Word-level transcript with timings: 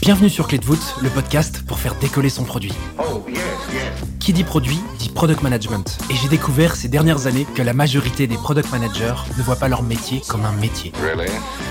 Bienvenue 0.00 0.30
sur 0.30 0.48
Clé 0.48 0.56
de 0.56 0.64
voûte, 0.64 0.96
le 1.02 1.10
podcast 1.10 1.62
pour 1.66 1.78
faire 1.78 1.94
décoller 1.96 2.30
son 2.30 2.44
produit. 2.44 2.72
Oh, 2.98 3.22
yes, 3.28 3.36
yes. 3.70 3.82
Qui 4.18 4.32
dit 4.32 4.44
produit 4.44 4.78
dit 4.98 5.10
product 5.10 5.42
management. 5.42 5.98
Et 6.08 6.14
j'ai 6.14 6.28
découvert 6.28 6.74
ces 6.74 6.88
dernières 6.88 7.26
années 7.26 7.46
que 7.54 7.60
la 7.60 7.74
majorité 7.74 8.26
des 8.26 8.36
product 8.36 8.72
managers 8.72 9.14
ne 9.36 9.42
voient 9.42 9.56
pas 9.56 9.68
leur 9.68 9.82
métier 9.82 10.22
comme 10.26 10.46
un 10.46 10.52
métier. 10.52 10.92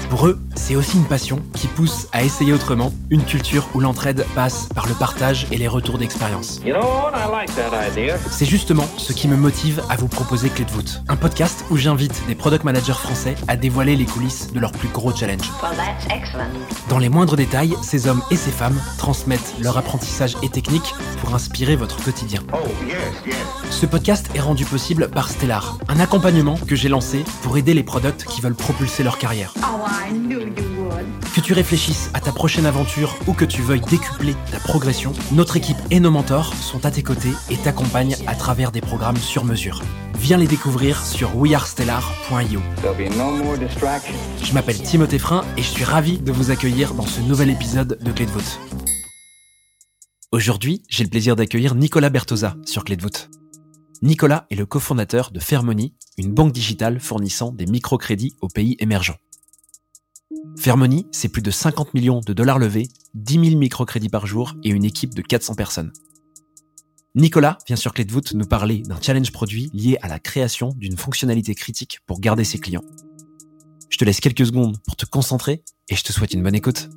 Pour 0.09 0.25
eux, 0.25 0.39
c'est 0.55 0.75
aussi 0.75 0.97
une 0.97 1.05
passion 1.05 1.39
qui 1.53 1.67
pousse 1.67 2.07
à 2.13 2.23
essayer 2.23 2.51
autrement, 2.51 2.91
une 3.11 3.23
culture 3.23 3.69
où 3.75 3.79
l'entraide 3.79 4.25
passe 4.33 4.67
par 4.73 4.87
le 4.87 4.95
partage 4.95 5.45
et 5.51 5.57
les 5.57 5.67
retours 5.67 5.99
d'expérience. 5.99 6.59
You 6.65 6.73
know 6.73 7.09
like. 7.31 7.49
C'est 8.31 8.45
justement 8.45 8.85
ce 8.97 9.13
qui 9.13 9.27
me 9.27 9.35
motive 9.35 9.83
à 9.87 9.97
vous 9.97 10.07
proposer 10.07 10.49
Clé 10.49 10.65
de 10.65 10.71
voûte, 10.71 11.03
un 11.07 11.15
podcast 11.15 11.63
où 11.69 11.77
j'invite 11.77 12.23
des 12.27 12.33
product 12.33 12.63
managers 12.63 12.93
français 12.93 13.35
à 13.47 13.55
dévoiler 13.55 13.95
les 13.95 14.05
coulisses 14.05 14.51
de 14.51 14.59
leurs 14.59 14.71
plus 14.71 14.87
gros 14.87 15.15
challenges. 15.15 15.51
Well. 15.61 15.77
Dans 16.89 16.97
les 16.97 17.09
moindres 17.09 17.35
détails, 17.35 17.75
ces 17.83 18.07
hommes 18.07 18.23
et 18.31 18.35
ces 18.35 18.51
femmes 18.51 18.81
transmettent 18.97 19.53
leur 19.61 19.77
apprentissage 19.77 20.35
et 20.41 20.49
techniques 20.49 20.95
pour 21.21 21.35
inspirer 21.35 21.75
votre 21.75 22.03
quotidien. 22.03 22.41
Oh, 22.51 22.57
yes, 22.87 22.97
yes. 23.27 23.35
Ce 23.69 23.85
podcast 23.85 24.29
est 24.33 24.39
rendu 24.39 24.65
possible 24.65 25.09
par 25.09 25.29
Stellar, 25.29 25.77
un 25.87 25.99
accompagnement 25.99 26.57
que 26.67 26.75
j'ai 26.75 26.89
lancé 26.89 27.23
pour 27.43 27.57
aider 27.57 27.75
les 27.75 27.83
products 27.83 28.25
qui 28.25 28.41
veulent 28.41 28.55
propulser 28.55 29.03
leur 29.03 29.19
carrière. 29.19 29.53
Oh, 29.57 29.78
I 29.89 30.11
knew 30.11 30.41
you 30.41 30.67
would. 30.77 31.05
Que 31.33 31.41
tu 31.41 31.53
réfléchisses 31.53 32.11
à 32.13 32.19
ta 32.19 32.31
prochaine 32.31 32.67
aventure 32.67 33.17
ou 33.27 33.33
que 33.33 33.45
tu 33.45 33.63
veuilles 33.63 33.81
décupler 33.81 34.35
ta 34.51 34.59
progression, 34.59 35.13
notre 35.31 35.57
équipe 35.57 35.77
et 35.89 35.99
nos 35.99 36.11
mentors 36.11 36.53
sont 36.53 36.85
à 36.85 36.91
tes 36.91 37.01
côtés 37.01 37.33
et 37.49 37.57
t'accompagnent 37.57 38.15
à 38.27 38.35
travers 38.35 38.71
des 38.71 38.81
programmes 38.81 39.17
sur 39.17 39.45
mesure. 39.45 39.81
Viens 40.19 40.37
les 40.37 40.47
découvrir 40.47 41.03
sur 41.03 41.35
wearestellar.io. 41.35 42.61
There'll 42.81 42.97
be 42.97 43.15
no 43.17 43.31
more 43.43 43.57
distractions. 43.57 44.15
Je 44.43 44.53
m'appelle 44.53 44.79
Timothée 44.79 45.17
Frein 45.17 45.43
et 45.57 45.63
je 45.63 45.69
suis 45.69 45.83
ravi 45.83 46.19
de 46.19 46.31
vous 46.31 46.51
accueillir 46.51 46.93
dans 46.93 47.07
ce 47.07 47.21
nouvel 47.21 47.49
épisode 47.49 47.97
de 47.99 48.11
Clé 48.11 48.25
de 48.25 48.31
voûte. 48.31 48.59
Aujourd'hui, 50.31 50.83
j'ai 50.87 51.03
le 51.03 51.09
plaisir 51.09 51.35
d'accueillir 51.35 51.73
Nicolas 51.73 52.11
Bertosa 52.11 52.55
sur 52.65 52.83
Clé 52.83 52.95
de 52.95 53.01
voûte. 53.01 53.29
Nicolas 54.03 54.45
est 54.51 54.55
le 54.55 54.65
cofondateur 54.65 55.31
de 55.31 55.39
Fairmoney, 55.39 55.93
une 56.17 56.33
banque 56.33 56.53
digitale 56.53 56.99
fournissant 56.99 57.51
des 57.51 57.65
microcrédits 57.65 58.35
aux 58.41 58.47
pays 58.47 58.77
émergents. 58.79 59.17
Fairmoney, 60.57 61.05
c'est 61.11 61.29
plus 61.29 61.41
de 61.41 61.49
50 61.49 61.93
millions 61.93 62.19
de 62.19 62.33
dollars 62.33 62.59
levés, 62.59 62.87
10 63.15 63.45
000 63.45 63.57
microcrédits 63.57 64.09
par 64.09 64.27
jour 64.27 64.53
et 64.63 64.69
une 64.69 64.85
équipe 64.85 65.15
de 65.15 65.21
400 65.21 65.55
personnes. 65.55 65.91
Nicolas 67.15 67.57
vient 67.65 67.75
sur 67.75 67.93
Clé 67.93 68.05
de 68.05 68.11
voûte 68.11 68.33
nous 68.33 68.45
parler 68.45 68.83
d'un 68.83 69.01
challenge 69.01 69.31
produit 69.31 69.71
lié 69.73 69.97
à 70.01 70.07
la 70.07 70.19
création 70.19 70.73
d'une 70.77 70.97
fonctionnalité 70.97 71.55
critique 71.55 71.99
pour 72.05 72.19
garder 72.19 72.43
ses 72.43 72.59
clients. 72.59 72.83
Je 73.89 73.97
te 73.97 74.05
laisse 74.05 74.19
quelques 74.19 74.45
secondes 74.45 74.77
pour 74.85 74.95
te 74.95 75.05
concentrer 75.05 75.63
et 75.89 75.95
je 75.95 76.03
te 76.03 76.11
souhaite 76.11 76.33
une 76.33 76.43
bonne 76.43 76.55
écoute. 76.55 76.89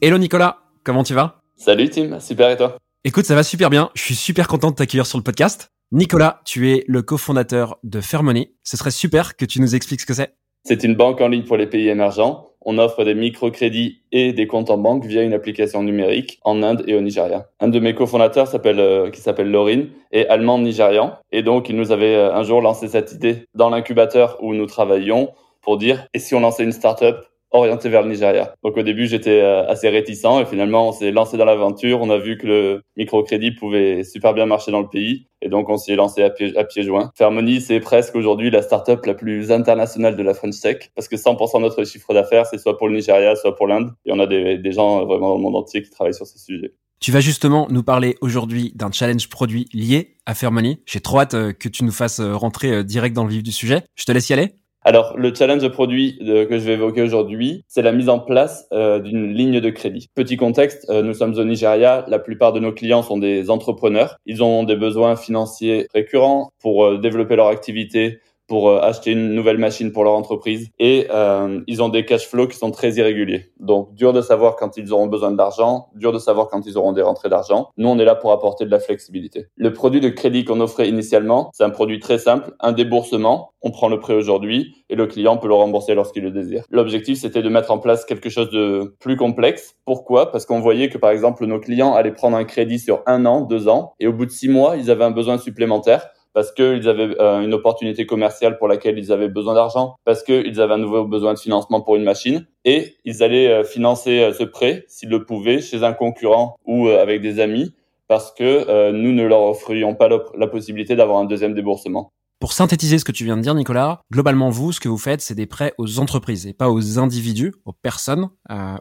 Hello 0.00 0.16
Nicolas, 0.16 0.58
comment 0.84 1.02
tu 1.02 1.14
vas? 1.14 1.40
Salut 1.56 1.90
Tim, 1.90 2.20
super 2.20 2.50
et 2.50 2.56
toi? 2.56 2.78
Écoute, 3.02 3.26
ça 3.26 3.34
va 3.34 3.42
super 3.42 3.68
bien. 3.68 3.90
Je 3.94 4.02
suis 4.02 4.14
super 4.14 4.46
content 4.46 4.70
de 4.70 4.76
t'accueillir 4.76 5.06
sur 5.06 5.18
le 5.18 5.24
podcast. 5.24 5.70
Nicolas, 5.90 6.40
tu 6.44 6.70
es 6.70 6.84
le 6.86 7.02
cofondateur 7.02 7.78
de 7.82 8.00
Fairmoney. 8.00 8.54
Ce 8.62 8.76
serait 8.76 8.92
super 8.92 9.36
que 9.36 9.44
tu 9.44 9.60
nous 9.60 9.74
expliques 9.74 10.02
ce 10.02 10.06
que 10.06 10.14
c'est. 10.14 10.36
C'est 10.64 10.84
une 10.84 10.94
banque 10.94 11.20
en 11.20 11.28
ligne 11.28 11.44
pour 11.44 11.56
les 11.56 11.66
pays 11.66 11.88
émergents. 11.88 12.48
On 12.60 12.76
offre 12.78 13.04
des 13.04 13.14
microcrédits 13.14 14.02
et 14.12 14.32
des 14.32 14.46
comptes 14.46 14.68
en 14.68 14.78
banque 14.78 15.04
via 15.06 15.22
une 15.22 15.32
application 15.32 15.82
numérique 15.82 16.38
en 16.44 16.62
Inde 16.62 16.84
et 16.86 16.94
au 16.94 17.00
Nigeria. 17.00 17.48
Un 17.60 17.68
de 17.68 17.78
mes 17.78 17.94
cofondateurs 17.94 18.50
euh, 18.66 19.10
qui 19.10 19.20
s'appelle 19.20 19.50
Laurine, 19.50 19.88
est 20.12 20.26
allemand-nigérian. 20.28 21.14
Et 21.32 21.42
donc, 21.42 21.68
il 21.68 21.76
nous 21.76 21.92
avait 21.92 22.14
euh, 22.14 22.34
un 22.34 22.42
jour 22.42 22.60
lancé 22.60 22.88
cette 22.88 23.12
idée 23.12 23.44
dans 23.54 23.70
l'incubateur 23.70 24.36
où 24.42 24.54
nous 24.54 24.66
travaillions 24.66 25.30
pour 25.62 25.78
dire, 25.78 26.06
et 26.14 26.18
si 26.18 26.34
on 26.34 26.40
lançait 26.40 26.64
une 26.64 26.72
startup 26.72 27.16
orientée 27.50 27.88
vers 27.88 28.02
le 28.02 28.10
Nigeria. 28.10 28.54
Donc 28.62 28.76
au 28.76 28.82
début, 28.82 29.06
j'étais 29.06 29.40
euh, 29.40 29.66
assez 29.66 29.88
réticent 29.88 30.40
et 30.40 30.44
finalement, 30.44 30.88
on 30.88 30.92
s'est 30.92 31.10
lancé 31.10 31.36
dans 31.36 31.44
l'aventure. 31.44 32.00
On 32.00 32.10
a 32.10 32.18
vu 32.18 32.36
que 32.38 32.46
le 32.46 32.82
microcrédit 32.96 33.52
pouvait 33.52 34.04
super 34.04 34.34
bien 34.34 34.46
marcher 34.46 34.70
dans 34.70 34.80
le 34.80 34.88
pays 34.88 35.26
et 35.40 35.48
donc 35.48 35.68
on 35.68 35.76
s'y 35.76 35.92
est 35.92 35.96
lancé 35.96 36.22
à 36.22 36.30
pieds 36.30 36.56
à 36.56 36.64
pieds 36.64 36.82
joints. 36.82 37.10
Fairmoney, 37.16 37.60
c'est 37.60 37.80
presque 37.80 38.14
aujourd'hui 38.16 38.50
la 38.50 38.62
startup 38.62 39.04
la 39.06 39.14
plus 39.14 39.52
internationale 39.52 40.16
de 40.16 40.22
la 40.22 40.34
French 40.34 40.60
Tech 40.60 40.90
parce 40.94 41.08
que 41.08 41.16
100% 41.16 41.58
de 41.58 41.62
notre 41.62 41.84
chiffre 41.84 42.12
d'affaires, 42.12 42.46
c'est 42.46 42.58
soit 42.58 42.76
pour 42.76 42.88
le 42.88 42.96
Nigeria, 42.96 43.36
soit 43.36 43.56
pour 43.56 43.66
l'Inde. 43.66 43.92
Et 44.04 44.12
on 44.12 44.18
a 44.18 44.26
des, 44.26 44.72
gens 44.72 45.06
vraiment 45.06 45.30
dans 45.30 45.36
le 45.36 45.42
monde 45.42 45.56
entier 45.56 45.82
qui 45.82 45.90
travaillent 45.90 46.14
sur 46.14 46.26
ces 46.26 46.38
sujets. 46.38 46.72
Tu 47.00 47.12
vas 47.12 47.20
justement 47.20 47.68
nous 47.70 47.84
parler 47.84 48.16
aujourd'hui 48.20 48.72
d'un 48.74 48.90
challenge 48.90 49.28
produit 49.28 49.68
lié 49.72 50.16
à 50.26 50.34
Fairmoney. 50.34 50.82
J'ai 50.84 51.00
trop 51.00 51.20
hâte 51.20 51.34
euh, 51.34 51.52
que 51.52 51.68
tu 51.68 51.84
nous 51.84 51.92
fasses 51.92 52.18
euh, 52.18 52.34
rentrer 52.34 52.82
direct 52.82 53.14
dans 53.14 53.22
le 53.22 53.30
vif 53.30 53.42
du 53.42 53.52
sujet. 53.52 53.82
Je 53.94 54.04
te 54.04 54.12
laisse 54.12 54.28
y 54.28 54.32
aller. 54.32 54.52
Alors, 54.88 55.18
le 55.18 55.34
challenge 55.34 55.60
de 55.60 55.68
produit 55.68 56.18
euh, 56.22 56.46
que 56.46 56.58
je 56.58 56.64
vais 56.64 56.72
évoquer 56.72 57.02
aujourd'hui, 57.02 57.62
c'est 57.68 57.82
la 57.82 57.92
mise 57.92 58.08
en 58.08 58.20
place 58.20 58.66
euh, 58.72 59.00
d'une 59.00 59.34
ligne 59.34 59.60
de 59.60 59.68
crédit. 59.68 60.08
Petit 60.14 60.38
contexte, 60.38 60.88
euh, 60.88 61.02
nous 61.02 61.12
sommes 61.12 61.34
au 61.34 61.44
Nigeria, 61.44 62.06
la 62.08 62.18
plupart 62.18 62.54
de 62.54 62.60
nos 62.60 62.72
clients 62.72 63.02
sont 63.02 63.18
des 63.18 63.50
entrepreneurs. 63.50 64.16
Ils 64.24 64.42
ont 64.42 64.62
des 64.62 64.76
besoins 64.76 65.14
financiers 65.14 65.88
récurrents 65.92 66.52
pour 66.58 66.98
développer 66.98 67.36
leur 67.36 67.48
activité, 67.48 68.20
pour 68.48 68.70
euh, 68.70 68.80
acheter 68.80 69.12
une 69.12 69.34
nouvelle 69.34 69.58
machine 69.58 69.92
pour 69.92 70.02
leur 70.02 70.14
entreprise 70.14 70.70
et 70.78 71.06
euh, 71.12 71.60
ils 71.66 71.82
ont 71.82 71.90
des 71.90 72.04
cash 72.04 72.26
flows 72.26 72.48
qui 72.48 72.56
sont 72.56 72.70
très 72.70 72.92
irréguliers. 72.94 73.52
Donc 73.60 73.94
dur 73.94 74.12
de 74.12 74.22
savoir 74.22 74.56
quand 74.56 74.76
ils 74.76 74.92
auront 74.92 75.06
besoin 75.06 75.30
d'argent, 75.30 75.90
dur 75.94 76.12
de 76.12 76.18
savoir 76.18 76.48
quand 76.48 76.66
ils 76.66 76.76
auront 76.76 76.92
des 76.92 77.02
rentrées 77.02 77.28
d'argent. 77.28 77.68
Nous 77.76 77.88
on 77.88 77.98
est 77.98 78.04
là 78.04 78.14
pour 78.14 78.32
apporter 78.32 78.64
de 78.64 78.70
la 78.70 78.80
flexibilité. 78.80 79.46
Le 79.56 79.72
produit 79.72 80.00
de 80.00 80.08
crédit 80.08 80.44
qu'on 80.44 80.60
offrait 80.60 80.88
initialement, 80.88 81.50
c'est 81.52 81.64
un 81.64 81.70
produit 81.70 82.00
très 82.00 82.18
simple, 82.18 82.52
un 82.60 82.72
déboursement, 82.72 83.52
on 83.60 83.70
prend 83.70 83.88
le 83.88 84.00
prêt 84.00 84.14
aujourd'hui 84.14 84.84
et 84.88 84.94
le 84.94 85.06
client 85.06 85.36
peut 85.36 85.48
le 85.48 85.54
rembourser 85.54 85.94
lorsqu'il 85.94 86.22
le 86.22 86.30
désire. 86.30 86.64
L'objectif 86.70 87.18
c'était 87.18 87.42
de 87.42 87.48
mettre 87.50 87.70
en 87.70 87.78
place 87.78 88.06
quelque 88.06 88.30
chose 88.30 88.50
de 88.50 88.96
plus 88.98 89.16
complexe. 89.16 89.76
Pourquoi? 89.84 90.32
Parce 90.32 90.46
qu'on 90.46 90.60
voyait 90.60 90.88
que 90.88 90.96
par 90.96 91.10
exemple 91.10 91.44
nos 91.44 91.60
clients 91.60 91.92
allaient 91.94 92.12
prendre 92.12 92.36
un 92.36 92.44
crédit 92.44 92.78
sur 92.78 93.02
un 93.06 93.26
an, 93.26 93.42
deux 93.42 93.68
ans 93.68 93.92
et 94.00 94.06
au 94.06 94.12
bout 94.14 94.24
de 94.24 94.30
six 94.30 94.48
mois 94.48 94.76
ils 94.76 94.90
avaient 94.90 95.04
un 95.04 95.10
besoin 95.10 95.36
supplémentaire 95.36 96.08
parce 96.38 96.52
qu'ils 96.52 96.88
avaient 96.88 97.20
euh, 97.20 97.40
une 97.40 97.52
opportunité 97.52 98.06
commerciale 98.06 98.58
pour 98.58 98.68
laquelle 98.68 98.96
ils 98.96 99.10
avaient 99.10 99.28
besoin 99.28 99.54
d'argent, 99.54 99.96
parce 100.04 100.22
qu'ils 100.22 100.60
avaient 100.60 100.74
un 100.74 100.78
nouveau 100.78 101.04
besoin 101.04 101.34
de 101.34 101.38
financement 101.40 101.80
pour 101.80 101.96
une 101.96 102.04
machine, 102.04 102.46
et 102.64 102.94
ils 103.04 103.24
allaient 103.24 103.48
euh, 103.48 103.64
financer 103.64 104.20
euh, 104.20 104.32
ce 104.32 104.44
prêt, 104.44 104.84
s'ils 104.86 105.08
le 105.08 105.24
pouvaient, 105.24 105.60
chez 105.60 105.82
un 105.82 105.92
concurrent 105.92 106.54
ou 106.64 106.90
avec 106.90 107.22
des 107.22 107.40
amis, 107.40 107.74
parce 108.06 108.32
que 108.32 108.92
nous 108.92 109.12
ne 109.12 109.26
leur 109.26 109.42
offrions 109.42 109.96
pas 109.96 110.08
la, 110.08 110.46
possibilité 110.46 110.94
d'avoir 110.94 111.18
un 111.18 111.24
deuxième 111.24 111.54
déboursement. 111.54 112.12
Pour 112.38 112.52
synthétiser 112.52 113.00
ce 113.00 113.04
que 113.04 113.10
tu 113.10 113.24
viens 113.24 113.36
de 113.36 113.42
dire, 113.42 113.56
Nicolas, 113.56 114.02
globalement, 114.12 114.48
vous, 114.48 114.70
ce 114.70 114.78
que 114.78 114.88
vous 114.88 114.96
faites, 114.96 115.20
c'est 115.20 115.34
des 115.34 115.46
prêts 115.46 115.74
aux 115.76 115.98
entreprises 115.98 116.46
et 116.46 116.52
pas 116.52 116.70
aux 116.70 117.00
individus, 117.00 117.52
aux 117.64 117.72
personnes 117.72 118.28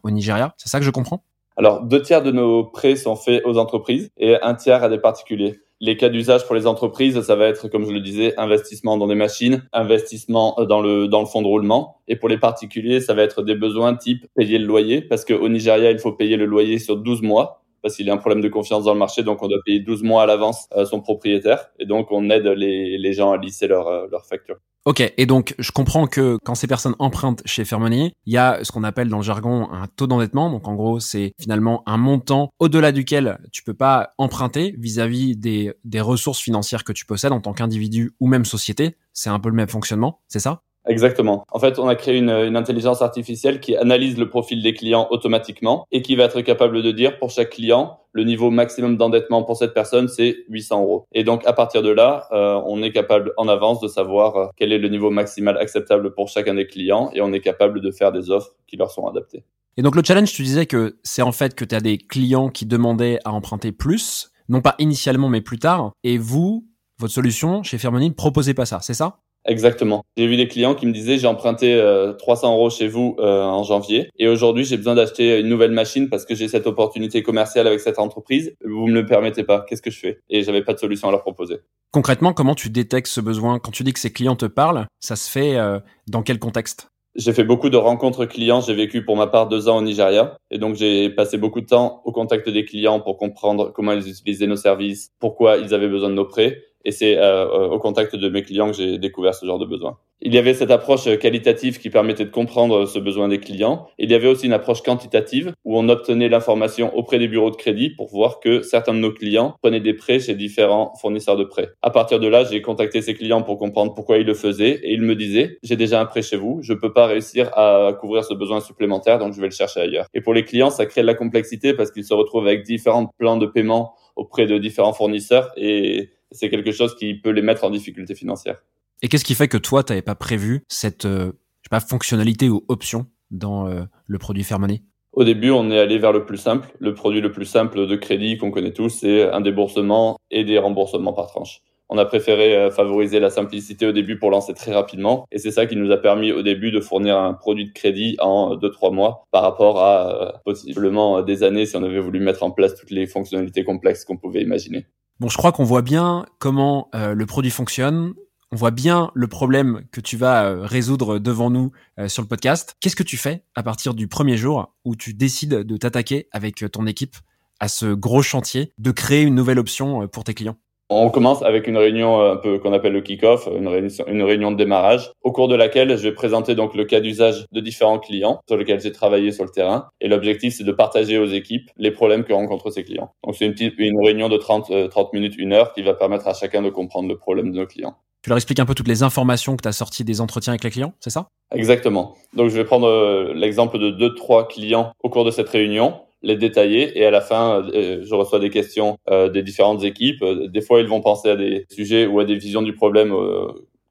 au 0.04 0.12
Nigeria. 0.12 0.54
C'est 0.58 0.70
ça 0.70 0.78
que 0.78 0.86
je 0.86 0.92
comprends? 0.92 1.24
Alors, 1.58 1.82
deux 1.82 2.04
tiers 2.04 2.22
de 2.22 2.32
nos 2.32 2.66
prêts 2.66 2.96
sont 2.96 3.16
faits 3.16 3.42
aux 3.46 3.58
entreprises 3.58 4.12
et 4.16 4.40
un 4.44 4.54
tiers 4.54 4.84
à 4.84 4.90
des 4.90 5.00
particuliers. 5.00 5.60
Les 5.80 5.96
cas 5.96 6.10
d'usage 6.10 6.46
pour 6.46 6.56
les 6.56 6.66
entreprises, 6.66 7.22
ça 7.22 7.36
va 7.36 7.46
être, 7.46 7.68
comme 7.68 7.86
je 7.86 7.92
le 7.92 8.00
disais, 8.00 8.34
investissement 8.38 8.98
dans 8.98 9.08
des 9.08 9.16
machines, 9.16 9.64
investissement 9.74 10.56
dans 10.68 10.82
le, 10.82 11.08
dans 11.08 11.20
le 11.20 11.28
fonds 11.28 11.44
de 11.44 11.48
roulement. 11.48 12.02
Et 12.08 12.16
pour 12.16 12.30
les 12.30 12.40
particuliers, 12.40 13.00
ça 13.00 13.14
va 13.14 13.22
être 13.22 13.44
des 13.44 13.54
besoins 13.54 13.96
type 13.96 14.26
payer 14.36 14.58
le 14.58 14.66
loyer, 14.66 15.02
parce 15.02 15.24
qu'au 15.24 15.48
Nigeria, 15.50 15.92
il 15.92 16.00
faut 16.00 16.14
payer 16.14 16.36
le 16.36 16.46
loyer 16.46 16.80
sur 16.80 16.98
12 16.98 17.22
mois, 17.22 17.64
parce 17.82 17.96
qu'il 17.96 18.06
y 18.06 18.10
a 18.10 18.14
un 18.14 18.18
problème 18.18 18.42
de 18.42 18.50
confiance 18.50 18.84
dans 18.84 18.94
le 18.94 19.00
marché, 19.00 19.24
donc 19.24 19.42
on 19.42 19.48
doit 19.48 19.60
payer 19.66 19.80
12 19.80 20.04
mois 20.04 20.24
à 20.24 20.26
l'avance 20.26 20.68
euh, 20.76 20.86
son 20.86 21.02
propriétaire. 21.02 21.70
Et 21.80 21.86
donc, 21.86 22.12
on 22.12 22.30
aide 22.30 22.46
les, 22.46 23.14
gens 23.14 23.32
à 23.32 23.38
lisser 23.38 23.68
leur, 23.68 23.88
euh, 23.88 24.08
leur 24.12 24.26
facture. 24.26 24.58
Ok, 24.86 25.02
et 25.18 25.26
donc 25.26 25.54
je 25.60 25.72
comprends 25.74 26.08
que 26.08 26.38
quand 26.46 26.56
ces 26.56 26.66
personnes 26.66 26.96
empruntent 26.98 27.42
chez 27.46 27.66
Fairmoney, 27.66 28.14
il 28.26 28.34
y 28.34 28.38
a 28.38 28.64
ce 28.64 28.72
qu'on 28.72 28.86
appelle 28.86 29.10
dans 29.10 29.18
le 29.18 29.24
jargon 29.24 29.68
un 29.70 29.88
taux 29.88 30.08
d'endettement. 30.08 30.50
Donc 30.50 30.66
en 30.66 30.76
gros, 30.76 31.02
c'est 31.02 31.34
finalement 31.38 31.84
un 31.86 31.98
montant 31.98 32.52
au-delà 32.60 32.94
duquel 32.94 33.38
tu 33.52 33.64
peux 33.64 33.74
pas 33.74 34.14
emprunter 34.18 34.76
vis-à-vis 34.78 35.36
des 35.36 36.02
ressources 36.02 36.40
financières 36.40 36.86
que 36.86 36.94
tu 36.94 37.06
possèdes 37.06 37.34
en 37.34 37.42
tant 37.42 37.52
qu'individu 37.52 38.14
ou 38.22 38.28
même 38.28 38.46
société. 38.46 38.96
C'est 39.12 39.30
un 39.30 39.40
peu 39.40 39.50
le 39.50 39.56
même 39.56 39.68
fonctionnement, 39.68 40.22
c'est 40.30 40.40
ça? 40.40 40.62
Exactement. 40.88 41.46
En 41.52 41.60
fait, 41.60 41.80
on 41.80 41.88
a 41.88 41.96
créé 41.96 42.18
une, 42.18 42.30
intelligence 42.58 43.02
artificielle 43.02 43.60
qui 43.60 43.76
analyse 43.76 44.18
le 44.18 44.30
profil 44.30 44.64
des 44.64 44.74
clients 44.74 45.08
automatiquement 45.12 45.86
et 45.92 46.02
qui 46.02 46.16
va 46.16 46.24
être 46.24 46.42
capable 46.42 46.82
de 46.82 46.92
dire 46.92 47.20
pour 47.20 47.30
chaque 47.30 47.52
client 47.52 48.00
le 48.14 48.24
niveau 48.24 48.50
maximum 48.50 48.98
d'endettement 48.98 49.44
pour 49.44 49.58
cette 49.58 49.74
personne, 49.74 50.08
c'est 50.08 50.38
800 50.50 50.82
euros. 50.82 51.06
Et 51.14 51.24
donc, 51.24 51.46
à 51.46 51.54
partir 51.54 51.84
de 51.84 51.90
là, 51.90 52.28
euh, 52.32 52.60
on 52.66 52.82
est 52.82 52.92
capable 52.92 53.34
en 53.38 53.48
avance 53.48 53.80
de 53.80 53.88
savoir 53.88 54.36
euh, 54.38 54.48
quel 54.56 54.72
est 54.72 54.80
le 54.80 54.90
niveau 54.90 55.12
maximal 55.12 55.58
acceptable 55.58 56.14
pour 56.16 56.28
chacun 56.30 56.56
des 56.56 56.66
clients 56.66 57.12
et 57.14 57.22
on 57.22 57.32
est 57.32 57.42
capable 57.42 57.80
de 57.80 57.92
faire 57.92 58.12
des 58.12 58.32
offres 58.32 58.54
qui 58.66 58.76
leur 58.76 58.90
sont 58.90 59.06
adaptées. 59.08 59.44
Et 59.78 59.84
donc 59.84 59.96
le 59.96 60.02
challenge, 60.04 60.34
tu 60.34 60.42
disais 60.42 60.66
que 60.66 60.98
c'est 61.04 61.22
en 61.22 61.32
fait 61.32 61.54
que 61.54 61.64
tu 61.64 61.76
as 61.76 61.80
des 61.80 62.00
clients 62.00 62.50
qui 62.50 62.66
demandaient 62.66 63.20
à 63.24 63.32
emprunter 63.32 63.72
plus, 63.72 64.32
non 64.50 64.62
pas 64.62 64.74
initialement 64.80 65.30
mais 65.30 65.42
plus 65.42 65.60
tard, 65.60 65.92
et 66.04 66.18
vous, 66.18 66.66
votre 66.98 67.14
solution 67.14 67.62
chez 67.62 67.78
Fairmoney 67.78 68.10
ne 68.10 68.14
proposez 68.14 68.56
pas 68.56 68.66
ça, 68.66 68.80
c'est 68.82 68.96
ça? 68.96 69.20
Exactement. 69.48 70.04
J'ai 70.18 70.28
vu 70.28 70.36
des 70.36 70.48
clients 70.48 70.76
qui 70.76 70.86
me 70.86 70.92
disaient 70.92 71.18
j'ai 71.18 71.28
emprunté 71.28 71.74
euh, 71.74 72.14
300 72.14 72.54
euros 72.54 72.70
chez 72.70 72.88
vous 72.88 73.16
euh, 73.20 73.44
en 73.44 73.64
janvier 73.64 74.10
et 74.20 74.28
aujourd'hui 74.28 74.66
j'ai 74.66 74.76
besoin 74.76 74.94
d'acheter 74.94 75.40
une 75.40 75.48
nouvelle 75.48 75.72
machine 75.72 76.10
parce 76.10 76.26
que 76.26 76.36
j'ai 76.36 76.50
cette 76.50 76.68
opportunité 76.68 77.24
commerciale 77.24 77.66
avec 77.66 77.80
cette 77.80 77.98
entreprise. 77.98 78.54
Vous 78.64 78.88
me 78.88 78.94
le 78.94 79.06
permettez 79.06 79.44
pas. 79.44 79.66
Qu'est-ce 79.68 79.82
que 79.82 79.90
je 79.92 80.00
fais? 80.00 80.20
Et 80.30 80.44
j'avais 80.44 80.64
pas 80.64 80.74
de 80.74 80.80
solution 80.80 81.08
à 81.08 81.12
leur 81.12 81.22
proposer. 81.22 81.60
Concrètement, 81.92 82.34
comment 82.34 82.56
tu 82.56 82.70
détectes 82.70 83.08
ce 83.08 83.22
besoin? 83.22 83.60
Quand 83.60 83.72
tu 83.72 83.84
dis 83.84 83.94
que 83.94 84.00
ces 84.00 84.12
clients 84.12 84.36
te 84.36 84.46
parlent, 84.46 84.86
ça 85.00 85.16
se 85.16 85.30
fait 85.30 85.56
euh, 85.56 85.80
dans 86.08 86.24
quel 86.24 86.40
contexte? 86.40 86.90
J'ai 87.16 87.34
fait 87.34 87.46
beaucoup 87.46 87.70
de 87.70 87.78
rencontres 87.78 88.26
clients. 88.26 88.62
J'ai 88.62 88.76
vécu 88.76 89.04
pour 89.04 89.16
ma 89.16 89.26
part 89.26 89.48
deux 89.48 89.70
ans 89.70 89.78
au 89.78 89.82
Nigeria. 89.82 90.38
Et 90.52 90.60
donc, 90.60 90.76
j'ai 90.76 91.10
passé 91.10 91.38
beaucoup 91.38 91.62
de 91.62 91.66
temps 91.66 92.02
au 92.06 92.12
contact 92.12 92.48
des 92.48 92.66
clients 92.66 93.00
pour 93.00 93.18
comprendre 93.18 93.72
comment 93.74 93.94
ils 93.94 94.08
utilisaient 94.08 94.46
nos 94.46 94.58
services, 94.58 95.10
pourquoi 95.20 95.58
ils 95.58 95.74
avaient 95.74 95.88
besoin 95.88 96.10
de 96.10 96.14
nos 96.14 96.26
prêts. 96.26 96.62
Et 96.88 96.92
c'est 96.92 97.18
euh, 97.18 97.68
au 97.68 97.80
contact 97.80 98.16
de 98.16 98.30
mes 98.30 98.44
clients 98.44 98.72
que 98.72 98.78
j'ai 98.78 98.98
découvert 98.98 99.36
ce 99.36 99.46
genre 99.46 99.60
de 99.60 99.66
besoin 99.66 99.98
il 100.22 100.34
y 100.34 100.38
avait 100.38 100.54
cette 100.54 100.72
approche 100.72 101.08
qualitative 101.20 101.80
qui 101.80 101.90
permettait 101.90 102.26
de 102.26 102.32
comprendre 102.32 102.86
ce 102.86 102.98
besoin 102.98 103.28
des 103.28 103.40
clients. 103.40 103.88
il 104.00 104.10
y 104.10 104.16
avait 104.16 104.28
aussi 104.28 104.48
une 104.48 104.54
approche 104.54 104.82
quantitative 104.82 105.54
où 105.64 105.78
on 105.78 105.90
obtenait 105.90 106.28
l'information 106.28 106.96
auprès 106.98 107.20
des 107.20 107.28
bureaux 107.28 107.52
de 107.52 107.56
crédit 107.56 107.92
pour 107.92 108.10
voir 108.10 108.40
que 108.40 108.62
certains 108.62 108.94
de 108.94 109.00
nos 109.00 109.12
clients 109.12 109.56
prenaient 109.62 109.80
des 109.80 109.94
prêts 109.94 110.20
chez 110.20 110.34
différents 110.34 110.94
fournisseurs 111.00 111.38
de 111.38 111.44
prêts. 111.44 111.70
À 111.82 111.92
partir 111.92 112.20
de 112.20 112.28
là, 112.28 112.44
j'ai 112.44 112.62
contacté 112.62 113.02
ces 113.02 113.14
clients 113.14 113.44
pour 113.44 113.60
comprendre 113.60 113.94
pourquoi 113.94 114.18
ils 114.18 114.26
le 114.26 114.34
faisaient 114.34 114.80
et 114.84 114.94
ils 114.94 115.02
me 115.02 115.16
disaient, 115.16 115.60
j'ai 115.62 115.76
déjà 115.76 116.02
un 116.02 116.06
prêt 116.06 116.24
chez 116.24 116.38
vous, 116.38 116.60
je 116.62 116.74
peux 116.74 116.94
pas 116.94 117.06
réussir 117.06 117.52
à 117.56 117.94
couvrir 118.00 118.24
ce 118.24 118.34
besoin 118.34 118.60
supplémentaire, 118.60 119.20
donc 119.20 119.34
je 119.34 119.40
vais 119.40 119.48
le 119.48 119.54
chercher 119.54 119.82
ailleurs. 119.82 120.08
Et 120.14 120.22
pour 120.22 120.34
les 120.34 120.44
clients, 120.44 120.72
ça 120.72 120.88
crée 120.88 121.02
de 121.02 121.08
la 121.08 121.14
complexité 121.14 121.74
parce 121.74 121.92
qu'ils 121.92 122.06
se 122.06 122.14
retrouvent 122.14 122.48
avec 122.48 122.64
différents 122.64 123.08
plans 123.18 123.38
de 123.38 123.46
paiement 123.46 123.94
auprès 124.16 124.48
de 124.48 124.58
différents 124.58 124.94
fournisseurs 124.94 125.52
et 125.58 126.10
c'est 126.32 126.50
quelque 126.50 126.72
chose 126.72 126.96
qui 126.96 127.16
peut 127.16 127.32
les 127.32 127.42
mettre 127.42 127.64
en 127.64 127.70
difficulté 127.70 128.16
financière. 128.16 128.64
Et 129.02 129.10
qu'est-ce 129.10 129.26
qui 129.26 129.36
fait 129.36 129.48
que 129.48 129.58
toi, 129.58 129.84
tu 129.84 129.92
n'avais 129.92 130.02
pas 130.02 130.16
prévu 130.16 130.64
cette 130.68 131.06
euh, 131.06 131.32
je 131.62 131.68
sais 131.68 131.70
pas, 131.70 131.80
fonctionnalité 131.80 132.50
ou 132.50 132.64
option 132.68 133.06
dans 133.30 133.68
euh, 133.68 133.84
le 134.08 134.18
produit 134.18 134.44
Fairmoney 134.44 134.82
Au 135.14 135.24
début, 135.24 135.52
on 135.52 135.70
est 135.70 135.80
allé 135.80 136.00
vers 136.00 136.12
le 136.12 136.26
plus 136.26 136.38
simple. 136.38 136.70
Le 136.80 136.94
produit 136.94 137.22
le 137.22 137.32
plus 137.32 137.46
simple 137.46 137.88
de 137.88 137.96
crédit 137.96 138.38
qu'on 138.38 138.52
connaît 138.52 138.74
tous, 138.74 138.90
c'est 138.90 139.30
un 139.30 139.42
déboursement 139.42 140.18
et 140.32 140.44
des 140.44 140.58
remboursements 140.58 141.14
par 141.14 141.28
tranche. 141.28 141.62
On 141.90 141.98
a 141.98 142.06
préféré 142.06 142.56
euh, 142.56 142.72
favoriser 142.72 143.20
la 143.20 143.30
simplicité 143.30 143.86
au 143.86 143.92
début 143.92 144.18
pour 144.18 144.32
lancer 144.32 144.54
très 144.54 144.74
rapidement. 144.74 145.26
Et 145.32 145.38
c'est 145.38 145.52
ça 145.52 145.68
qui 145.68 145.76
nous 145.76 145.92
a 145.92 145.98
permis 145.98 146.32
au 146.32 146.42
début 146.42 146.72
de 146.72 146.82
fournir 146.82 147.18
un 147.18 147.34
produit 147.34 147.68
de 147.68 147.74
crédit 147.74 148.18
en 148.20 148.56
2-3 148.56 148.94
mois 148.94 149.26
par 149.32 149.44
rapport 149.44 149.80
à 149.80 150.42
possiblement 150.44 151.22
des 151.22 151.44
années 151.44 151.66
si 151.66 151.78
on 151.78 151.84
avait 151.84 152.00
voulu 152.00 152.20
mettre 152.20 152.44
en 152.44 152.52
place 152.52 152.76
toutes 152.76 152.92
les 152.92 153.06
fonctionnalités 153.06 153.64
complexes 153.64 154.04
qu'on 154.04 154.18
pouvait 154.18 154.42
imaginer. 154.42 154.86
Bon, 155.20 155.30
je 155.30 155.38
crois 155.38 155.52
qu'on 155.52 155.64
voit 155.64 155.82
bien 155.82 156.26
comment 156.40 156.90
le 156.94 157.26
produit 157.26 157.52
fonctionne, 157.52 158.14
on 158.52 158.56
voit 158.56 158.72
bien 158.72 159.12
le 159.14 159.28
problème 159.28 159.84
que 159.92 160.00
tu 160.00 160.16
vas 160.16 160.46
euh, 160.46 160.66
résoudre 160.66 161.20
devant 161.20 161.50
nous 161.50 161.72
euh, 162.00 162.08
sur 162.08 162.22
le 162.22 162.30
podcast. 162.30 162.78
Qu'est-ce 162.80 162.96
que 162.96 163.04
tu 163.04 163.18
fais 163.18 163.44
à 163.56 163.64
partir 163.64 163.94
du 163.94 164.08
premier 164.08 164.38
jour 164.38 164.74
où 164.86 164.96
tu 164.96 165.14
décides 165.14 165.54
de 165.54 165.78
t'attaquer 165.78 166.30
avec 166.32 166.64
euh, 166.64 166.70
ton 166.70 166.88
équipe 166.88 167.18
à 167.60 167.68
ce 167.68 167.88
gros 167.94 168.22
chantier 168.22 168.72
de 168.78 168.92
créer 168.92 169.24
une 169.24 169.36
nouvelle 169.36 169.60
option 169.60 170.08
pour 170.08 170.24
tes 170.24 170.34
clients? 170.34 170.58
On 170.90 171.10
commence 171.10 171.44
avec 171.44 171.68
une 171.68 171.78
réunion 171.78 172.22
un 172.22 172.38
peu 172.38 172.60
qu'on 172.60 172.74
appelle 172.74 172.94
le 172.94 173.02
kick-off, 173.02 173.48
une 173.48 173.68
réunion, 173.68 174.06
une 174.08 174.24
réunion 174.24 174.52
de 174.52 174.58
démarrage, 174.58 175.12
au 175.22 175.32
cours 175.32 175.48
de 175.48 175.56
laquelle 175.56 175.90
je 175.98 176.04
vais 176.04 176.14
présenter 176.14 176.56
donc 176.56 176.76
le 176.76 176.86
cas 176.86 177.00
d'usage 177.00 177.46
de 177.52 177.60
différents 177.60 178.00
clients 178.00 178.40
sur 178.48 178.58
lesquels 178.58 178.80
j'ai 178.80 178.92
travaillé 178.92 179.32
sur 179.32 179.44
le 179.44 179.50
terrain. 179.50 179.90
Et 180.00 180.08
l'objectif, 180.08 180.54
c'est 180.56 180.64
de 180.64 180.72
partager 180.72 181.18
aux 181.18 181.26
équipes 181.26 181.70
les 181.78 181.92
problèmes 181.92 182.24
que 182.24 182.34
rencontrent 182.34 182.72
ces 182.72 182.84
clients. 182.84 183.12
Donc 183.24 183.36
c'est 183.36 183.46
une, 183.46 183.54
petite, 183.54 183.74
une 183.78 184.00
réunion 184.04 184.30
de 184.30 184.38
30, 184.38 184.90
30 184.90 185.14
minutes, 185.14 185.36
une 185.38 185.54
heure, 185.54 185.74
qui 185.74 185.82
va 185.82 185.94
permettre 185.94 186.28
à 186.28 186.34
chacun 186.34 186.62
de 186.62 186.70
comprendre 186.70 187.10
le 187.10 187.18
problème 187.18 187.52
de 187.52 187.58
nos 187.58 187.68
clients. 187.68 187.96
Tu 188.24 188.30
leur 188.30 188.38
expliques 188.38 188.60
un 188.60 188.66
peu 188.66 188.74
toutes 188.74 188.88
les 188.88 189.04
informations 189.04 189.56
que 189.56 189.62
tu 189.62 189.68
as 189.68 189.74
sorties 189.74 190.04
des 190.04 190.22
entretiens 190.22 190.52
avec 190.52 190.64
les 190.64 190.70
clients, 190.70 190.94
c'est 191.00 191.12
ça? 191.12 191.28
Exactement. 191.54 192.16
Donc 192.34 192.50
je 192.50 192.56
vais 192.56 192.66
prendre 192.66 192.88
euh, 192.88 193.34
l'exemple 193.34 193.80
de 193.80 193.90
deux, 193.90 194.14
trois 194.16 194.48
clients 194.48 194.92
au 195.04 195.10
cours 195.10 195.24
de 195.24 195.32
cette 195.32 195.50
réunion, 195.50 196.02
les 196.22 196.36
détailler 196.36 196.98
et 197.00 197.06
à 197.06 197.12
la 197.12 197.22
fin, 197.22 197.68
euh, 197.74 198.02
je 198.04 198.16
reçois 198.16 198.40
des 198.40 198.50
questions 198.50 198.98
euh, 199.10 199.30
des 199.30 199.44
différentes 199.44 199.84
équipes. 199.84 200.24
Des 200.24 200.62
fois, 200.62 200.80
ils 200.82 200.88
vont 200.88 201.02
penser 201.02 201.30
à 201.30 201.36
des 201.36 201.66
sujets 201.70 202.06
ou 202.06 202.20
à 202.20 202.26
des 202.26 202.36
visions 202.36 202.62
du 202.62 202.74
problème 202.74 203.14